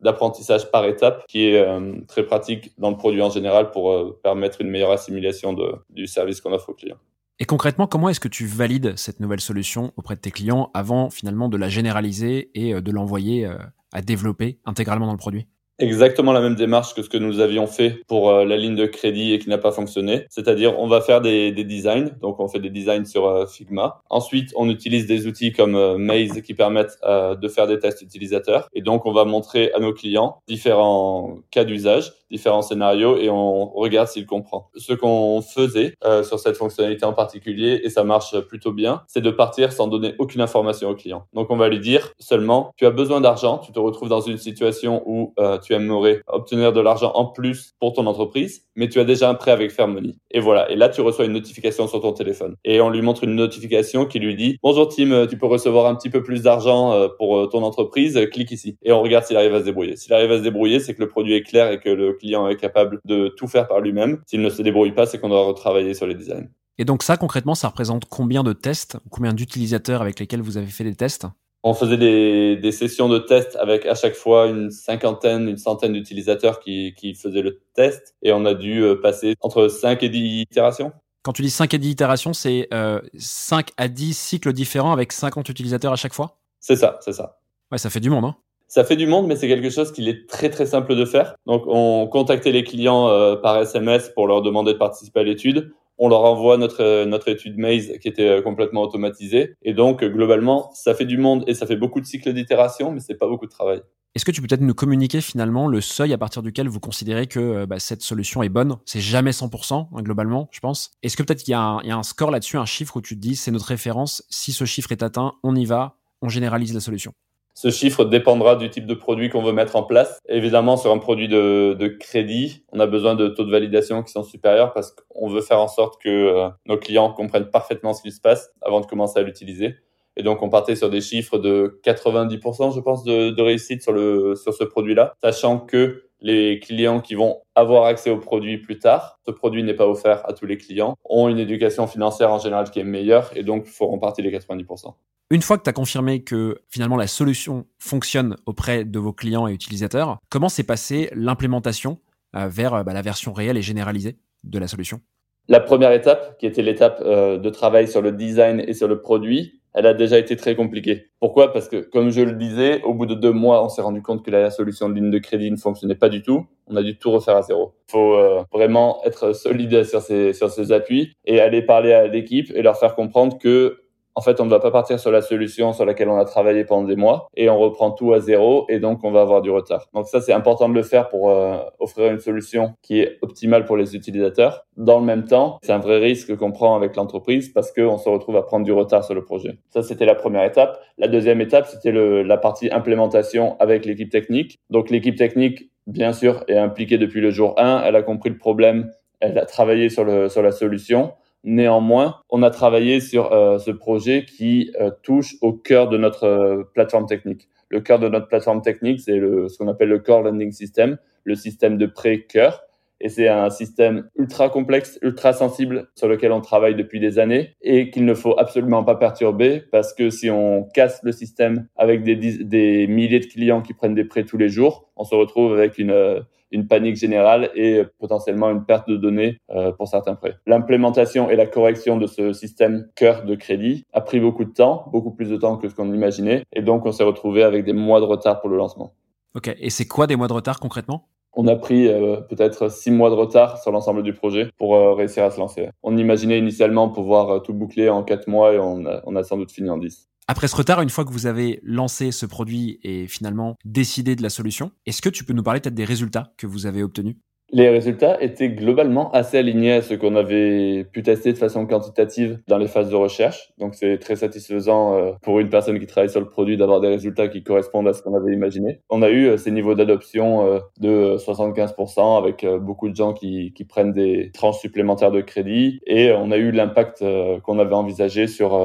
d'apprentissage 0.00 0.70
par 0.70 0.84
étape 0.84 1.24
qui 1.28 1.46
est 1.46 1.58
euh, 1.58 1.94
très 2.08 2.24
pratique 2.24 2.72
dans 2.78 2.90
le 2.90 2.96
produit 2.96 3.22
en 3.22 3.30
général 3.30 3.70
pour 3.70 3.92
euh, 3.92 4.18
permettre 4.22 4.60
une 4.60 4.70
meilleure 4.70 4.90
assimilation 4.90 5.56
du 5.90 6.06
service 6.06 6.40
qu'on 6.40 6.52
offre 6.52 6.70
aux 6.70 6.74
clients. 6.74 6.98
Et 7.38 7.44
concrètement, 7.44 7.86
comment 7.86 8.08
est-ce 8.08 8.20
que 8.20 8.28
tu 8.28 8.46
valides 8.46 8.96
cette 8.96 9.20
nouvelle 9.20 9.40
solution 9.40 9.92
auprès 9.96 10.14
de 10.14 10.20
tes 10.20 10.30
clients 10.30 10.70
avant 10.74 11.08
finalement 11.08 11.48
de 11.48 11.56
la 11.56 11.68
généraliser 11.68 12.50
et 12.54 12.74
euh, 12.74 12.80
de 12.80 12.90
l'envoyer 12.90 13.48
à 13.92 14.02
développer 14.02 14.58
intégralement 14.64 15.06
dans 15.06 15.12
le 15.12 15.18
produit? 15.18 15.46
Exactement 15.80 16.32
la 16.32 16.40
même 16.40 16.54
démarche 16.54 16.94
que 16.94 17.02
ce 17.02 17.08
que 17.08 17.16
nous 17.16 17.40
avions 17.40 17.66
fait 17.66 18.02
pour 18.06 18.30
euh, 18.30 18.44
la 18.44 18.56
ligne 18.56 18.76
de 18.76 18.86
crédit 18.86 19.32
et 19.32 19.38
qui 19.38 19.48
n'a 19.48 19.58
pas 19.58 19.72
fonctionné. 19.72 20.26
C'est-à-dire, 20.28 20.78
on 20.78 20.86
va 20.86 21.00
faire 21.00 21.20
des, 21.20 21.50
des, 21.52 21.64
designs. 21.64 22.10
Donc, 22.20 22.38
on 22.38 22.48
fait 22.48 22.60
des 22.60 22.70
designs 22.70 23.04
sur 23.04 23.26
euh, 23.26 23.46
Figma. 23.46 24.02
Ensuite, 24.10 24.52
on 24.56 24.68
utilise 24.68 25.06
des 25.06 25.26
outils 25.26 25.52
comme 25.52 25.74
euh, 25.74 25.96
Maze 25.98 26.42
qui 26.42 26.54
permettent 26.54 26.98
de 27.02 27.48
faire 27.48 27.66
des 27.66 27.78
tests 27.78 28.02
utilisateurs. 28.02 28.68
Et 28.74 28.82
donc, 28.82 29.06
on 29.06 29.12
va 29.12 29.24
montrer 29.24 29.72
à 29.72 29.80
nos 29.80 29.92
clients 29.92 30.42
différents 30.46 31.38
cas 31.50 31.64
d'usage, 31.64 32.12
différents 32.30 32.62
scénarios 32.62 33.16
et 33.16 33.30
on 33.30 33.70
regarde 33.70 34.08
s'ils 34.08 34.26
comprennent. 34.26 34.40
Ce 34.76 34.92
qu'on 34.92 35.42
faisait 35.42 35.94
sur 36.22 36.38
cette 36.38 36.56
fonctionnalité 36.56 37.04
en 37.04 37.12
particulier, 37.12 37.80
et 37.84 37.90
ça 37.90 38.04
marche 38.04 38.38
plutôt 38.40 38.72
bien, 38.72 39.02
c'est 39.06 39.20
de 39.20 39.30
partir 39.30 39.72
sans 39.72 39.86
donner 39.86 40.14
aucune 40.18 40.40
information 40.40 40.88
au 40.88 40.94
client. 40.94 41.24
Donc, 41.34 41.50
on 41.50 41.56
va 41.56 41.68
lui 41.68 41.78
dire 41.78 42.12
seulement, 42.18 42.72
tu 42.76 42.86
as 42.86 42.90
besoin 42.90 43.20
d'argent, 43.20 43.58
tu 43.58 43.72
te 43.72 43.78
retrouves 43.78 44.08
dans 44.08 44.20
une 44.20 44.38
situation 44.38 45.02
où 45.06 45.34
tu 45.62 45.70
tu 45.70 45.76
aimerais 45.76 46.20
obtenir 46.26 46.72
de 46.72 46.80
l'argent 46.80 47.12
en 47.14 47.26
plus 47.26 47.74
pour 47.78 47.92
ton 47.92 48.06
entreprise, 48.06 48.64
mais 48.74 48.88
tu 48.88 48.98
as 48.98 49.04
déjà 49.04 49.30
un 49.30 49.34
prêt 49.34 49.52
avec 49.52 49.70
Fairmoney. 49.70 50.16
Et 50.32 50.40
voilà. 50.40 50.70
Et 50.70 50.74
là, 50.74 50.88
tu 50.88 51.00
reçois 51.00 51.26
une 51.26 51.32
notification 51.32 51.86
sur 51.86 52.00
ton 52.00 52.12
téléphone. 52.12 52.56
Et 52.64 52.80
on 52.80 52.90
lui 52.90 53.02
montre 53.02 53.22
une 53.22 53.36
notification 53.36 54.04
qui 54.04 54.18
lui 54.18 54.34
dit 54.34 54.58
Bonjour 54.62 54.88
Tim, 54.88 55.26
tu 55.28 55.38
peux 55.38 55.46
recevoir 55.46 55.86
un 55.86 55.94
petit 55.94 56.10
peu 56.10 56.22
plus 56.22 56.42
d'argent 56.42 56.92
euh, 56.92 57.08
pour 57.18 57.38
euh, 57.38 57.46
ton 57.46 57.62
entreprise, 57.62 58.18
clique 58.32 58.50
ici. 58.50 58.76
Et 58.82 58.90
on 58.90 59.00
regarde 59.00 59.24
s'il 59.24 59.36
arrive 59.36 59.54
à 59.54 59.60
se 59.60 59.64
débrouiller. 59.64 59.96
S'il 59.96 60.12
arrive 60.12 60.32
à 60.32 60.38
se 60.38 60.42
débrouiller, 60.42 60.80
c'est 60.80 60.94
que 60.94 61.00
le 61.00 61.08
produit 61.08 61.34
est 61.34 61.42
clair 61.42 61.70
et 61.70 61.78
que 61.78 61.88
le 61.88 62.16
client 62.20 62.48
est 62.48 62.56
capable 62.56 63.00
de 63.04 63.28
tout 63.28 63.48
faire 63.48 63.66
par 63.66 63.80
lui-même. 63.80 64.20
S'il 64.26 64.42
ne 64.42 64.50
se 64.50 64.62
débrouille 64.62 64.92
pas, 64.92 65.06
c'est 65.06 65.18
qu'on 65.18 65.28
doit 65.28 65.44
retravailler 65.44 65.94
sur 65.94 66.06
les 66.06 66.14
designs. 66.14 66.48
Et 66.78 66.84
donc 66.84 67.02
ça, 67.02 67.16
concrètement, 67.16 67.54
ça 67.54 67.68
représente 67.68 68.06
combien 68.06 68.42
de 68.42 68.52
tests, 68.52 68.96
combien 69.10 69.34
d'utilisateurs 69.34 70.00
avec 70.00 70.18
lesquels 70.18 70.40
vous 70.40 70.56
avez 70.56 70.66
fait 70.66 70.84
des 70.84 70.94
tests? 70.94 71.26
On 71.62 71.74
faisait 71.74 71.98
des, 71.98 72.56
des, 72.56 72.72
sessions 72.72 73.10
de 73.10 73.18
test 73.18 73.54
avec 73.56 73.84
à 73.84 73.94
chaque 73.94 74.14
fois 74.14 74.46
une 74.46 74.70
cinquantaine, 74.70 75.46
une 75.46 75.58
centaine 75.58 75.92
d'utilisateurs 75.92 76.58
qui, 76.58 76.94
qui 76.96 77.14
faisaient 77.14 77.42
le 77.42 77.60
test 77.74 78.14
et 78.22 78.32
on 78.32 78.46
a 78.46 78.54
dû 78.54 78.82
euh, 78.82 78.94
passer 78.94 79.34
entre 79.40 79.68
5 79.68 80.02
et 80.02 80.08
10 80.08 80.40
itérations. 80.40 80.92
Quand 81.22 81.34
tu 81.34 81.42
dis 81.42 81.50
5 81.50 81.74
et 81.74 81.78
10 81.78 81.90
itérations, 81.90 82.32
c'est 82.32 82.66
euh, 82.72 83.02
5 83.18 83.72
à 83.76 83.88
10 83.88 84.16
cycles 84.16 84.54
différents 84.54 84.92
avec 84.92 85.12
50 85.12 85.50
utilisateurs 85.50 85.92
à 85.92 85.96
chaque 85.96 86.14
fois? 86.14 86.38
C'est 86.60 86.76
ça, 86.76 86.98
c'est 87.02 87.12
ça. 87.12 87.40
Ouais, 87.70 87.76
ça 87.76 87.90
fait 87.90 88.00
du 88.00 88.08
monde, 88.08 88.24
hein 88.24 88.36
ça 88.70 88.84
fait 88.84 88.96
du 88.96 89.06
monde, 89.08 89.26
mais 89.26 89.34
c'est 89.34 89.48
quelque 89.48 89.68
chose 89.68 89.92
qu'il 89.92 90.08
est 90.08 90.28
très 90.28 90.48
très 90.48 90.64
simple 90.64 90.94
de 90.94 91.04
faire. 91.04 91.34
Donc, 91.44 91.64
on 91.66 92.06
contactait 92.06 92.52
les 92.52 92.62
clients 92.62 93.08
euh, 93.08 93.34
par 93.34 93.58
SMS 93.58 94.10
pour 94.14 94.28
leur 94.28 94.42
demander 94.42 94.74
de 94.74 94.78
participer 94.78 95.20
à 95.20 95.24
l'étude 95.24 95.72
on 96.02 96.08
leur 96.08 96.24
envoie 96.24 96.56
notre, 96.56 97.04
notre 97.04 97.28
étude 97.28 97.58
Maze 97.58 97.92
qui 98.00 98.08
était 98.08 98.26
euh, 98.26 98.42
complètement 98.42 98.80
automatisée. 98.80 99.54
Et 99.62 99.74
donc, 99.74 100.02
globalement, 100.02 100.70
ça 100.72 100.94
fait 100.94 101.04
du 101.04 101.18
monde 101.18 101.44
et 101.46 101.52
ça 101.52 101.66
fait 101.66 101.76
beaucoup 101.76 102.00
de 102.00 102.06
cycles 102.06 102.32
d'itération, 102.32 102.90
mais 102.90 103.00
c'est 103.00 103.16
pas 103.16 103.28
beaucoup 103.28 103.44
de 103.44 103.50
travail. 103.50 103.82
Est-ce 104.14 104.24
que 104.24 104.30
tu 104.30 104.40
peux 104.40 104.48
peut-être 104.48 104.62
nous 104.62 104.74
communiquer 104.74 105.20
finalement 105.20 105.68
le 105.68 105.82
seuil 105.82 106.14
à 106.14 106.18
partir 106.18 106.42
duquel 106.42 106.68
vous 106.68 106.80
considérez 106.80 107.26
que 107.26 107.38
euh, 107.38 107.66
bah, 107.66 107.78
cette 107.78 108.00
solution 108.00 108.42
est 108.42 108.48
bonne? 108.48 108.76
C'est 108.86 109.00
jamais 109.00 109.32
100% 109.32 109.74
hein, 109.74 110.02
globalement, 110.02 110.48
je 110.52 110.60
pense. 110.60 110.90
Est-ce 111.02 111.18
que 111.18 111.22
peut-être 111.22 111.42
qu'il 111.42 111.52
y, 111.52 111.54
a 111.54 111.80
un 111.84 112.02
score 112.02 112.30
là-dessus, 112.30 112.56
un 112.56 112.64
chiffre 112.64 112.96
où 112.96 113.02
tu 113.02 113.14
te 113.14 113.20
dis 113.20 113.36
c'est 113.36 113.50
notre 113.50 113.66
référence, 113.66 114.24
si 114.30 114.52
ce 114.52 114.64
chiffre 114.64 114.90
est 114.92 115.02
atteint, 115.02 115.34
on 115.42 115.54
y 115.54 115.66
va, 115.66 115.98
on 116.22 116.30
généralise 116.30 116.72
la 116.72 116.80
solution 116.80 117.12
ce 117.54 117.70
chiffre 117.70 118.04
dépendra 118.04 118.56
du 118.56 118.70
type 118.70 118.86
de 118.86 118.94
produit 118.94 119.28
qu'on 119.28 119.42
veut 119.42 119.52
mettre 119.52 119.76
en 119.76 119.82
place. 119.82 120.18
Évidemment, 120.28 120.76
sur 120.76 120.92
un 120.92 120.98
produit 120.98 121.28
de, 121.28 121.96
crédit, 122.00 122.64
on 122.72 122.80
a 122.80 122.86
besoin 122.86 123.14
de 123.14 123.28
taux 123.28 123.44
de 123.44 123.50
validation 123.50 124.02
qui 124.02 124.12
sont 124.12 124.22
supérieurs 124.22 124.72
parce 124.72 124.92
qu'on 124.92 125.28
veut 125.28 125.42
faire 125.42 125.60
en 125.60 125.68
sorte 125.68 126.00
que 126.00 126.08
euh, 126.08 126.48
nos 126.66 126.78
clients 126.78 127.12
comprennent 127.12 127.50
parfaitement 127.50 127.92
ce 127.92 128.02
qui 128.02 128.12
se 128.12 128.20
passe 128.20 128.50
avant 128.62 128.80
de 128.80 128.86
commencer 128.86 129.18
à 129.18 129.22
l'utiliser. 129.22 129.76
Et 130.16 130.22
donc, 130.22 130.42
on 130.42 130.48
partait 130.48 130.76
sur 130.76 130.90
des 130.90 131.00
chiffres 131.00 131.38
de 131.38 131.80
90%, 131.84 132.74
je 132.74 132.80
pense, 132.80 133.04
de, 133.04 133.30
de 133.30 133.42
réussite 133.42 133.82
sur, 133.82 133.92
le, 133.92 134.34
sur 134.34 134.52
ce 134.54 134.64
produit-là, 134.64 135.14
sachant 135.22 135.58
que 135.58 136.04
Les 136.22 136.60
clients 136.60 137.00
qui 137.00 137.14
vont 137.14 137.40
avoir 137.54 137.86
accès 137.86 138.10
au 138.10 138.18
produit 138.18 138.58
plus 138.58 138.78
tard, 138.78 139.18
ce 139.26 139.30
produit 139.30 139.62
n'est 139.62 139.74
pas 139.74 139.86
offert 139.86 140.28
à 140.28 140.34
tous 140.34 140.44
les 140.44 140.58
clients, 140.58 140.94
ont 141.04 141.28
une 141.28 141.38
éducation 141.38 141.86
financière 141.86 142.30
en 142.30 142.38
général 142.38 142.70
qui 142.70 142.78
est 142.78 142.84
meilleure 142.84 143.30
et 143.34 143.42
donc 143.42 143.64
feront 143.64 143.98
partie 143.98 144.22
des 144.22 144.30
90%. 144.30 144.92
Une 145.32 145.42
fois 145.42 145.58
que 145.58 145.62
tu 145.62 145.70
as 145.70 145.72
confirmé 145.72 146.24
que 146.24 146.58
finalement 146.68 146.96
la 146.96 147.06
solution 147.06 147.64
fonctionne 147.78 148.34
auprès 148.46 148.84
de 148.84 148.98
vos 148.98 149.12
clients 149.12 149.46
et 149.46 149.52
utilisateurs, 149.52 150.18
comment 150.28 150.48
s'est 150.48 150.64
passée 150.64 151.08
l'implémentation 151.14 152.00
euh, 152.34 152.48
vers 152.48 152.74
euh, 152.74 152.82
bah, 152.82 152.92
la 152.92 153.02
version 153.02 153.32
réelle 153.32 153.56
et 153.56 153.62
généralisée 153.62 154.18
de 154.42 154.58
la 154.58 154.66
solution? 154.66 154.98
La 155.46 155.60
première 155.60 155.92
étape, 155.92 156.36
qui 156.38 156.46
était 156.46 156.62
l'étape 156.62 157.00
euh, 157.02 157.38
de 157.38 157.48
travail 157.48 157.86
sur 157.86 158.02
le 158.02 158.10
design 158.10 158.60
et 158.66 158.74
sur 158.74 158.88
le 158.88 159.00
produit, 159.00 159.60
elle 159.72 159.86
a 159.86 159.94
déjà 159.94 160.18
été 160.18 160.34
très 160.34 160.56
compliquée. 160.56 161.12
Pourquoi? 161.20 161.52
Parce 161.52 161.68
que, 161.68 161.76
comme 161.76 162.10
je 162.10 162.22
le 162.22 162.32
disais, 162.32 162.82
au 162.82 162.92
bout 162.92 163.06
de 163.06 163.14
deux 163.14 163.30
mois, 163.30 163.64
on 163.64 163.68
s'est 163.68 163.82
rendu 163.82 164.02
compte 164.02 164.24
que 164.24 164.32
la 164.32 164.50
solution 164.50 164.88
de 164.88 164.94
ligne 164.94 165.12
de 165.12 165.18
crédit 165.18 165.52
ne 165.52 165.56
fonctionnait 165.56 165.94
pas 165.94 166.08
du 166.08 166.22
tout. 166.22 166.44
On 166.66 166.74
a 166.74 166.82
dû 166.82 166.98
tout 166.98 167.12
refaire 167.12 167.36
à 167.36 167.42
zéro. 167.42 167.76
Il 167.88 167.92
faut 167.92 168.18
vraiment 168.52 169.00
être 169.04 169.32
solide 169.32 169.84
sur 169.84 170.00
ses, 170.00 170.32
sur 170.32 170.72
appuis 170.72 171.12
et 171.24 171.40
aller 171.40 171.62
parler 171.62 171.92
à 171.92 172.08
l'équipe 172.08 172.50
et 172.52 172.62
leur 172.62 172.78
faire 172.78 172.96
comprendre 172.96 173.38
que 173.38 173.76
en 174.14 174.22
fait, 174.22 174.40
on 174.40 174.44
ne 174.44 174.50
va 174.50 174.58
pas 174.58 174.70
partir 174.70 174.98
sur 174.98 175.10
la 175.10 175.22
solution 175.22 175.72
sur 175.72 175.84
laquelle 175.84 176.08
on 176.08 176.18
a 176.18 176.24
travaillé 176.24 176.64
pendant 176.64 176.86
des 176.86 176.96
mois 176.96 177.28
et 177.36 177.48
on 177.48 177.58
reprend 177.58 177.90
tout 177.90 178.12
à 178.12 178.20
zéro 178.20 178.66
et 178.68 178.80
donc 178.80 179.04
on 179.04 179.12
va 179.12 179.20
avoir 179.20 179.40
du 179.40 179.50
retard. 179.50 179.86
Donc 179.94 180.06
ça, 180.06 180.20
c'est 180.20 180.32
important 180.32 180.68
de 180.68 180.74
le 180.74 180.82
faire 180.82 181.08
pour 181.08 181.30
euh, 181.30 181.58
offrir 181.78 182.10
une 182.12 182.18
solution 182.18 182.74
qui 182.82 183.00
est 183.00 183.18
optimale 183.22 183.64
pour 183.64 183.76
les 183.76 183.94
utilisateurs. 183.94 184.66
Dans 184.76 184.98
le 184.98 185.04
même 185.04 185.24
temps, 185.24 185.58
c'est 185.62 185.72
un 185.72 185.78
vrai 185.78 185.98
risque 185.98 186.36
qu'on 186.36 186.52
prend 186.52 186.74
avec 186.74 186.96
l'entreprise 186.96 187.50
parce 187.50 187.72
qu'on 187.72 187.98
se 187.98 188.08
retrouve 188.08 188.36
à 188.36 188.42
prendre 188.42 188.64
du 188.64 188.72
retard 188.72 189.04
sur 189.04 189.14
le 189.14 189.24
projet. 189.24 189.58
Ça, 189.70 189.82
c'était 189.82 190.06
la 190.06 190.14
première 190.14 190.44
étape. 190.44 190.80
La 190.98 191.08
deuxième 191.08 191.40
étape, 191.40 191.66
c'était 191.66 191.92
la 191.92 192.36
partie 192.36 192.70
implémentation 192.70 193.56
avec 193.60 193.84
l'équipe 193.84 194.10
technique. 194.10 194.58
Donc 194.70 194.90
l'équipe 194.90 195.16
technique, 195.16 195.70
bien 195.86 196.12
sûr, 196.12 196.44
est 196.48 196.58
impliquée 196.58 196.98
depuis 196.98 197.20
le 197.20 197.30
jour 197.30 197.54
1. 197.58 197.82
Elle 197.84 197.96
a 197.96 198.02
compris 198.02 198.30
le 198.30 198.38
problème. 198.38 198.90
Elle 199.20 199.38
a 199.38 199.44
travaillé 199.44 199.88
sur, 199.88 200.04
le, 200.04 200.28
sur 200.28 200.42
la 200.42 200.50
solution. 200.50 201.12
Néanmoins, 201.42 202.20
on 202.28 202.42
a 202.42 202.50
travaillé 202.50 203.00
sur 203.00 203.32
euh, 203.32 203.58
ce 203.58 203.70
projet 203.70 204.26
qui 204.26 204.72
euh, 204.78 204.90
touche 205.02 205.36
au 205.40 205.54
cœur 205.54 205.88
de 205.88 205.96
notre 205.96 206.24
euh, 206.24 206.64
plateforme 206.74 207.06
technique. 207.06 207.48
Le 207.70 207.80
cœur 207.80 207.98
de 207.98 208.08
notre 208.08 208.28
plateforme 208.28 208.60
technique, 208.60 209.00
c'est 209.00 209.18
ce 209.18 209.56
qu'on 209.56 209.68
appelle 209.68 209.88
le 209.88 210.00
Core 210.00 210.22
Lending 210.22 210.50
System, 210.50 210.98
le 211.24 211.34
système 211.36 211.78
de 211.78 211.86
prêt 211.86 212.22
cœur. 212.22 212.64
Et 213.00 213.08
c'est 213.08 213.28
un 213.28 213.48
système 213.48 214.10
ultra 214.16 214.50
complexe, 214.50 214.98
ultra 215.02 215.32
sensible 215.32 215.88
sur 215.94 216.08
lequel 216.08 216.32
on 216.32 216.42
travaille 216.42 216.74
depuis 216.74 217.00
des 217.00 217.18
années 217.18 217.54
et 217.62 217.90
qu'il 217.90 218.04
ne 218.04 218.12
faut 218.12 218.38
absolument 218.38 218.84
pas 218.84 218.96
perturber 218.96 219.62
parce 219.72 219.94
que 219.94 220.10
si 220.10 220.28
on 220.28 220.64
casse 220.64 221.00
le 221.02 221.12
système 221.12 221.66
avec 221.76 222.02
des 222.02 222.86
milliers 222.88 223.20
de 223.20 223.26
clients 223.26 223.62
qui 223.62 223.72
prennent 223.72 223.94
des 223.94 224.04
prêts 224.04 224.24
tous 224.24 224.36
les 224.36 224.50
jours, 224.50 224.90
on 224.96 225.04
se 225.04 225.14
retrouve 225.14 225.54
avec 225.54 225.78
une 225.78 226.24
une 226.50 226.66
panique 226.66 226.96
générale 226.96 227.50
et 227.54 227.82
potentiellement 227.98 228.50
une 228.50 228.64
perte 228.64 228.88
de 228.88 228.96
données 228.96 229.38
euh, 229.50 229.72
pour 229.72 229.88
certains 229.88 230.14
prêts. 230.14 230.36
L'implémentation 230.46 231.30
et 231.30 231.36
la 231.36 231.46
correction 231.46 231.96
de 231.96 232.06
ce 232.06 232.32
système 232.32 232.88
cœur 232.96 233.24
de 233.24 233.34
crédit 233.34 233.84
a 233.92 234.00
pris 234.00 234.20
beaucoup 234.20 234.44
de 234.44 234.52
temps, 234.52 234.88
beaucoup 234.92 235.12
plus 235.12 235.28
de 235.30 235.36
temps 235.36 235.56
que 235.56 235.68
ce 235.68 235.74
qu'on 235.74 235.92
imaginait, 235.92 236.44
et 236.52 236.62
donc 236.62 236.86
on 236.86 236.92
s'est 236.92 237.04
retrouvé 237.04 237.42
avec 237.42 237.64
des 237.64 237.72
mois 237.72 238.00
de 238.00 238.06
retard 238.06 238.40
pour 238.40 238.50
le 238.50 238.56
lancement. 238.56 238.92
Ok, 239.34 239.54
et 239.58 239.70
c'est 239.70 239.86
quoi 239.86 240.06
des 240.06 240.16
mois 240.16 240.28
de 240.28 240.32
retard 240.32 240.58
concrètement? 240.58 241.06
On 241.32 241.46
a 241.46 241.54
pris 241.54 241.86
euh, 241.86 242.16
peut-être 242.16 242.68
six 242.72 242.90
mois 242.90 243.08
de 243.08 243.14
retard 243.14 243.58
sur 243.58 243.70
l'ensemble 243.70 244.02
du 244.02 244.12
projet 244.12 244.50
pour 244.58 244.74
euh, 244.74 244.94
réussir 244.94 245.22
à 245.22 245.30
se 245.30 245.38
lancer. 245.38 245.68
On 245.84 245.96
imaginait 245.96 246.38
initialement 246.38 246.88
pouvoir 246.88 247.40
tout 247.42 247.54
boucler 247.54 247.88
en 247.88 248.02
quatre 248.02 248.26
mois 248.26 248.52
et 248.52 248.58
on 248.58 248.84
a, 248.84 249.00
on 249.06 249.14
a 249.14 249.22
sans 249.22 249.36
doute 249.36 249.52
fini 249.52 249.70
en 249.70 249.78
dix. 249.78 250.09
Après 250.30 250.46
ce 250.46 250.54
retard, 250.54 250.80
une 250.80 250.90
fois 250.90 251.04
que 251.04 251.10
vous 251.10 251.26
avez 251.26 251.58
lancé 251.64 252.12
ce 252.12 252.24
produit 252.24 252.78
et 252.84 253.08
finalement 253.08 253.56
décidé 253.64 254.14
de 254.14 254.22
la 254.22 254.30
solution, 254.30 254.70
est-ce 254.86 255.02
que 255.02 255.08
tu 255.08 255.24
peux 255.24 255.32
nous 255.32 255.42
parler 255.42 255.58
peut-être 255.58 255.74
des 255.74 255.84
résultats 255.84 256.34
que 256.36 256.46
vous 256.46 256.66
avez 256.66 256.84
obtenus? 256.84 257.16
Les 257.52 257.68
résultats 257.68 258.20
étaient 258.22 258.50
globalement 258.50 259.10
assez 259.12 259.38
alignés 259.38 259.72
à 259.72 259.82
ce 259.82 259.94
qu'on 259.94 260.16
avait 260.16 260.84
pu 260.84 261.02
tester 261.02 261.32
de 261.32 261.38
façon 261.38 261.66
quantitative 261.66 262.40
dans 262.48 262.58
les 262.58 262.68
phases 262.68 262.90
de 262.90 262.96
recherche. 262.96 263.52
Donc 263.58 263.74
c'est 263.74 263.98
très 263.98 264.16
satisfaisant 264.16 264.94
euh, 264.94 265.12
pour 265.22 265.40
une 265.40 265.48
personne 265.48 265.78
qui 265.78 265.86
travaille 265.86 266.10
sur 266.10 266.20
le 266.20 266.28
produit 266.28 266.56
d'avoir 266.56 266.80
des 266.80 266.88
résultats 266.88 267.28
qui 267.28 267.42
correspondent 267.42 267.88
à 267.88 267.92
ce 267.92 268.02
qu'on 268.02 268.14
avait 268.14 268.32
imaginé. 268.32 268.80
On 268.88 269.02
a 269.02 269.10
eu 269.10 269.26
euh, 269.26 269.36
ces 269.36 269.50
niveaux 269.50 269.74
d'adoption 269.74 270.46
euh, 270.46 270.58
de 270.78 271.16
75% 271.18 272.18
avec 272.18 272.46
beaucoup 272.60 272.88
de 272.88 272.96
gens 272.96 273.12
qui, 273.12 273.52
prennent 273.68 273.92
des 273.92 274.30
tranches 274.32 274.58
supplémentaires 274.58 275.12
de 275.12 275.20
crédit 275.20 275.80
et 275.86 276.10
on 276.12 276.32
a 276.32 276.38
eu 276.38 276.50
l'impact 276.50 277.04
qu'on 277.42 277.58
avait 277.58 277.74
envisagé 277.74 278.26
sur, 278.26 278.58